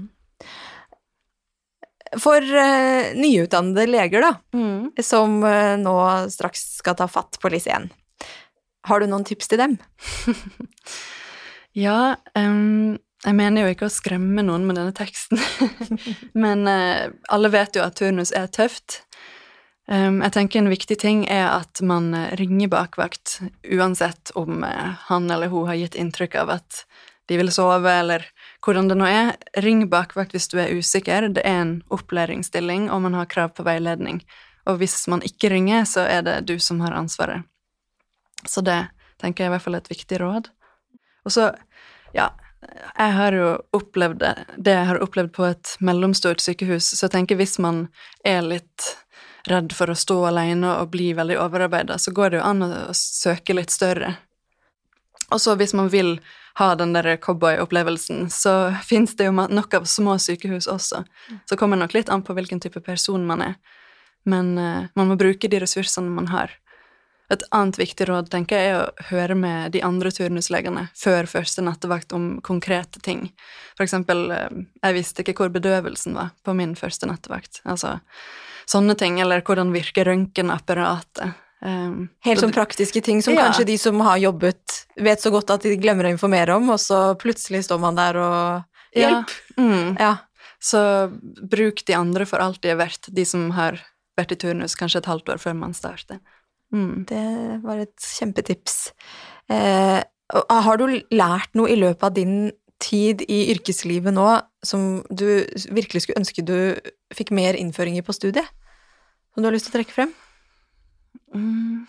For 2.23 2.39
uh, 2.39 3.09
nyutdannede 3.19 3.89
leger, 3.91 4.23
da, 4.23 4.33
Mm. 4.55 4.93
som 5.03 5.41
uh, 5.43 5.75
nå 5.81 5.97
straks 6.31 6.63
skal 6.79 6.95
ta 7.01 7.09
fatt 7.11 7.41
på 7.43 7.51
LIS 7.51 7.67
1, 7.67 7.91
har 8.87 9.03
du 9.03 9.11
noen 9.11 9.27
tips 9.27 9.51
til 9.51 9.59
dem? 9.65 9.77
Ja, 11.77 12.17
um 12.39 12.97
jeg 13.27 13.35
mener 13.35 13.65
jo 13.65 13.73
ikke 13.73 13.89
å 13.89 13.93
skremme 13.93 14.45
noen 14.45 14.67
med 14.69 14.77
denne 14.79 14.95
teksten, 14.95 15.41
men 16.45 16.63
eh, 16.71 17.09
alle 17.33 17.51
vet 17.51 17.75
jo 17.75 17.83
at 17.83 17.97
turnus 17.99 18.31
er 18.37 18.47
tøft. 18.55 19.01
Em, 19.87 20.19
jeg 20.25 20.35
tenker 20.35 20.61
en 20.61 20.71
viktig 20.71 20.97
ting 20.99 21.25
er 21.31 21.47
at 21.53 21.81
man 21.87 22.11
eh, 22.15 22.33
ringer 22.39 22.71
bakvakt, 22.73 23.39
uansett 23.63 24.33
om 24.35 24.65
eh, 24.67 24.97
han 25.07 25.31
eller 25.31 25.53
hun 25.53 25.69
har 25.71 25.79
gitt 25.79 25.95
inntrykk 25.95 26.35
av 26.43 26.57
at 26.59 26.81
de 27.31 27.39
vil 27.39 27.51
sove, 27.55 27.91
eller 27.91 28.25
hvordan 28.63 28.91
det 28.91 28.97
nå 28.99 29.07
er. 29.07 29.33
Ring 29.63 29.85
bakvakt 29.91 30.35
hvis 30.35 30.51
du 30.51 30.59
er 30.63 30.75
usikker. 30.75 31.29
Det 31.35 31.43
er 31.47 31.63
en 31.63 31.77
opplæringsstilling, 31.95 32.89
og 32.91 33.03
man 33.07 33.19
har 33.19 33.31
krav 33.31 33.55
på 33.55 33.67
veiledning. 33.67 34.21
Og 34.67 34.79
hvis 34.83 35.07
man 35.11 35.23
ikke 35.27 35.51
ringer, 35.51 35.87
så 35.87 36.07
er 36.07 36.23
det 36.27 36.37
du 36.47 36.57
som 36.63 36.83
har 36.83 36.95
ansvaret. 36.95 37.47
Så 38.47 38.63
det 38.63 38.79
tenker 39.23 39.45
jeg 39.45 39.51
i 39.51 39.55
hvert 39.55 39.65
fall 39.65 39.79
er 39.79 39.83
et 39.83 39.91
viktig 39.91 40.21
råd. 40.23 40.51
Og 41.27 41.35
så, 41.35 41.51
ja, 42.15 42.31
jeg 42.67 43.15
har 43.19 43.35
jo 43.35 43.49
opplevd 43.75 44.21
det, 44.23 44.35
det 44.59 44.75
jeg 44.75 44.89
har 44.91 45.03
opplevd 45.03 45.33
på 45.35 45.47
et 45.49 45.75
mellomstort 45.83 46.43
sykehus, 46.43 46.93
så 46.95 47.07
jeg 47.07 47.15
tenker 47.15 47.39
hvis 47.39 47.59
man 47.63 47.87
er 48.27 48.43
litt 48.47 48.93
redd 49.51 49.75
for 49.75 49.91
å 49.91 49.99
stå 49.99 50.19
alene 50.31 50.77
og 50.81 50.91
bli 50.95 51.13
veldig 51.17 51.39
overarbeida, 51.43 51.99
så 51.99 52.13
går 52.15 52.33
det 52.33 52.41
jo 52.41 52.47
an 52.47 52.67
å, 52.67 52.71
søke 52.97 53.57
litt 53.57 53.75
større. 53.75 54.17
Og 55.31 55.41
så 55.43 55.57
hvis 55.59 55.75
man 55.75 55.91
vil 55.91 56.19
ha 56.61 56.73
den 56.79 56.95
der 56.97 57.17
cowboyopplevelsen, 57.21 58.29
så 58.33 58.57
fins 58.91 59.17
det 59.17 59.29
jo 59.29 59.35
nok 59.35 59.81
av 59.81 59.89
små 59.91 60.19
sykehus 60.23 60.69
også. 60.71 61.05
Så 61.49 61.59
kommer 61.59 61.77
det 61.77 61.87
nok 61.87 61.99
litt 61.99 62.13
an 62.13 62.25
på 62.27 62.37
hvilken 62.37 62.63
type 62.63 62.81
person 62.85 63.27
man 63.27 63.45
er. 63.53 63.59
Men 64.27 64.57
uh, 64.59 64.87
man 64.99 65.11
må 65.11 65.19
bruke 65.19 65.49
de 65.51 65.61
ressursene 65.63 66.11
man 66.11 66.33
har. 66.33 66.55
Et 67.33 67.43
annet 67.51 67.79
viktig 67.79 68.07
råd 68.07 68.29
tenker 68.31 68.57
jeg, 68.61 68.73
er 68.73 68.83
å 68.85 69.07
høre 69.11 69.35
med 69.35 69.73
de 69.75 69.81
andre 69.83 70.13
turnuslegene 70.15 70.89
før 70.95 71.27
første 71.27 71.65
nattevakt 71.67 72.13
om 72.15 72.41
konkrete 72.41 73.01
ting. 73.03 73.33
For 73.77 73.83
eksempel, 73.87 74.31
eh, 74.31 74.61
jeg 74.85 74.95
visste 74.95 75.25
ikke 75.25 75.35
hvor 75.41 75.51
bedøvelsen 75.51 76.15
var 76.15 76.31
på 76.47 76.55
min 76.55 76.77
første 76.79 77.09
nattevakt. 77.11 77.63
Altså 77.67 78.01
sånne 78.71 78.97
ting, 78.99 79.19
eller 79.21 79.43
hvordan 79.43 79.73
virker 79.75 80.07
røntgenapparatet. 80.07 81.35
Um, 81.67 82.11
Helt 82.23 82.43
sånn 82.43 82.53
praktiske 82.53 83.01
ting 83.03 83.23
som 83.23 83.35
Ja. 83.35 83.47
kanskje 83.47 83.65
de 83.67 83.77
som 83.79 83.99
har 84.01 84.19
jobbet, 84.19 84.87
vet 85.01 85.19
så 85.23 85.31
godt 85.33 85.51
at 85.51 85.63
de 85.63 85.77
glemmer 85.77 86.05
å 86.05 86.13
informere 86.13 86.55
om, 86.55 86.69
og 86.71 86.79
så 86.79 87.17
plutselig 87.19 87.65
står 87.65 87.81
man 87.81 87.97
der 87.97 88.17
og 88.17 88.65
Hjelp! 88.95 89.31
Ja, 89.57 89.63
mm, 89.63 89.97
Ja. 89.99 90.17
så 90.61 91.11
bruk 91.49 91.85
de 91.87 91.95
andre 91.95 92.25
for 92.27 92.39
alt 92.39 92.61
de 92.61 92.69
er 92.71 92.77
verdt, 92.77 93.09
de 93.13 93.25
som 93.25 93.51
har 93.53 93.81
vært 94.17 94.33
i 94.33 94.37
turnus 94.37 94.77
kanskje 94.77 94.99
et 94.99 95.07
halvt 95.07 95.29
år 95.29 95.39
før 95.39 95.57
man 95.57 95.73
starter. 95.73 96.21
Mm. 96.75 97.07
Det 97.09 97.25
var 97.63 97.83
et 97.83 98.11
kjempetips. 98.19 98.93
Eh, 99.53 100.01
har 100.67 100.81
du 100.81 100.87
lært 101.15 101.55
noe 101.55 101.71
i 101.71 101.79
løpet 101.79 102.09
av 102.09 102.15
din 102.17 102.39
tid 102.83 103.23
i 103.31 103.47
yrkeslivet 103.55 104.13
nå 104.13 104.27
som 104.67 104.99
du 105.09 105.47
virkelig 105.73 106.05
skulle 106.05 106.21
ønske 106.21 106.45
du 106.45 106.57
fikk 107.15 107.31
mer 107.35 107.57
innføring 107.57 107.97
i 107.97 108.05
på 108.05 108.15
studiet? 108.17 108.49
Som 109.33 109.45
du 109.45 109.49
har 109.49 109.55
lyst 109.55 109.69
til 109.69 109.77
å 109.77 109.79
trekke 109.79 109.95
frem? 109.95 110.13
Mm. 111.35 111.87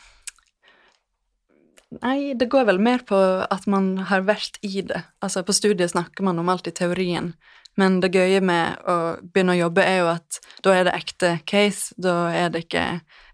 Nei, 2.03 2.33
det 2.35 2.49
går 2.51 2.65
vel 2.67 2.81
mer 2.83 3.03
på 3.07 3.17
at 3.47 3.67
man 3.71 3.93
har 4.09 4.25
vært 4.27 4.59
i 4.65 4.83
det. 4.83 5.05
Altså, 5.23 5.43
på 5.47 5.55
studiet 5.55 5.93
snakker 5.93 6.25
man 6.27 6.39
om 6.41 6.49
alt 6.51 6.67
i 6.67 6.75
teorien, 6.75 7.31
men 7.77 7.99
det 8.01 8.13
gøye 8.15 8.41
med 8.41 8.81
å 8.89 8.97
begynne 9.21 9.53
å 9.53 9.61
jobbe 9.61 9.85
er 9.85 9.99
jo 10.01 10.09
at 10.15 10.39
da 10.65 10.73
er 10.73 10.87
det 10.87 10.95
ekte 10.97 11.31
case, 11.49 11.93
da 12.01 12.31
er 12.33 12.49
det 12.53 12.65
ikke 12.65 12.85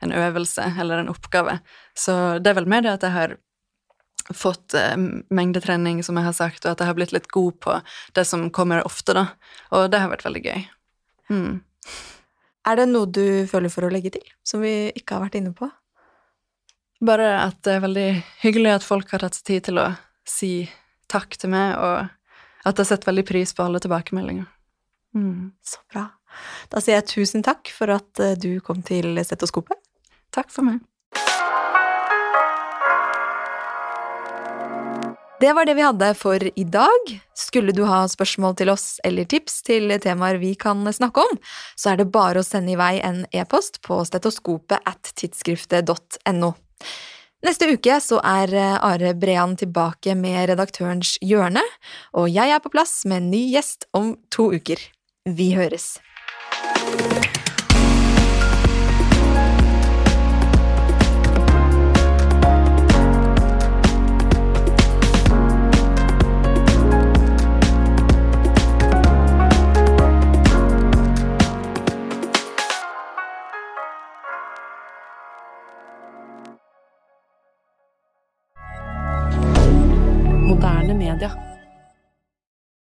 en 0.04 0.12
øvelse 0.12 0.66
eller 0.80 1.00
en 1.00 1.12
oppgave. 1.14 1.58
Så 1.96 2.16
det 2.44 2.52
er 2.52 2.60
vel 2.60 2.70
med 2.70 2.84
det 2.84 2.98
at 2.98 3.06
jeg 3.08 3.16
har 3.16 3.38
fått 4.32 4.76
eh, 4.78 4.96
mengdetrening, 5.34 6.04
som 6.04 6.20
jeg 6.20 6.28
har 6.28 6.36
sagt, 6.36 6.66
og 6.66 6.74
at 6.74 6.84
jeg 6.84 6.92
har 6.92 6.98
blitt 6.98 7.14
litt 7.16 7.30
god 7.32 7.60
på 7.64 7.78
det 8.16 8.26
som 8.28 8.50
kommer 8.56 8.84
ofte, 8.88 9.16
da. 9.16 9.26
Og 9.76 9.90
det 9.92 10.02
har 10.04 10.12
vært 10.12 10.26
veldig 10.28 10.44
gøy. 10.44 10.66
Mm. 11.32 11.62
Er 12.68 12.80
det 12.80 12.88
noe 12.92 13.10
du 13.12 13.44
føler 13.52 13.72
for 13.72 13.88
å 13.88 13.92
legge 13.92 14.14
til, 14.16 14.28
som 14.48 14.64
vi 14.64 14.92
ikke 14.96 15.18
har 15.18 15.26
vært 15.26 15.40
inne 15.40 15.52
på? 15.56 15.68
Bare 17.04 17.30
at 17.42 17.60
det 17.68 17.78
er 17.78 17.84
veldig 17.84 18.10
hyggelig 18.46 18.78
at 18.78 18.88
folk 18.88 19.12
har 19.12 19.24
tatt 19.26 19.36
seg 19.36 19.50
tid 19.50 19.66
til 19.68 19.82
å 19.84 19.90
si 20.28 20.54
takk 21.12 21.36
til 21.40 21.52
meg, 21.52 21.76
og 21.76 22.08
at 22.64 22.80
jeg 22.80 22.90
setter 22.90 23.12
veldig 23.12 23.26
pris 23.28 23.54
på 23.56 23.66
alle 23.66 23.82
tilbakemeldinger. 23.84 24.48
Mm. 25.16 25.52
Så 25.64 25.84
bra. 25.94 26.08
Da 26.74 26.82
sier 26.82 26.98
jeg 26.98 27.12
tusen 27.12 27.46
takk 27.46 27.70
for 27.74 27.94
at 27.94 28.24
eh, 28.24 28.38
du 28.40 28.58
kom 28.66 28.82
til 28.86 29.20
Stetoskopet. 29.22 29.78
Takk 30.34 30.50
for 30.50 30.66
meg. 30.66 30.82
Det 35.44 35.52
var 35.54 35.68
det 35.68 35.74
vi 35.76 35.84
hadde 35.84 36.08
for 36.16 36.40
i 36.40 36.64
dag. 36.64 37.10
Skulle 37.36 37.74
du 37.76 37.82
ha 37.84 38.06
spørsmål 38.08 38.54
til 38.56 38.70
oss 38.72 38.86
eller 39.04 39.28
tips 39.28 39.58
til 39.68 39.92
temaer 40.00 40.40
vi 40.40 40.54
kan 40.56 40.88
snakke 40.88 41.20
om, 41.20 41.40
så 41.76 41.92
er 41.92 42.00
det 42.00 42.14
bare 42.16 42.40
å 42.40 42.48
sende 42.48 42.72
i 42.72 42.78
vei 42.80 42.94
en 43.04 43.26
e-post 43.36 43.82
på 43.84 43.98
stetoskopet 44.08 44.88
at 44.88 45.12
tidsskriftet.no. 45.20 46.54
Neste 47.44 47.68
uke 47.76 47.98
så 48.00 48.22
er 48.24 48.54
Are 48.56 49.10
Brean 49.20 49.58
tilbake 49.60 50.14
med 50.16 50.48
Redaktørens 50.48 51.18
hjørne, 51.20 51.64
og 52.16 52.30
jeg 52.32 52.56
er 52.56 52.64
på 52.64 52.72
plass 52.72 53.02
med 53.04 53.20
en 53.20 53.28
ny 53.34 53.42
gjest 53.52 53.84
om 53.92 54.14
to 54.32 54.48
uker. 54.56 54.80
Vi 55.28 55.52
høres. 55.58 55.98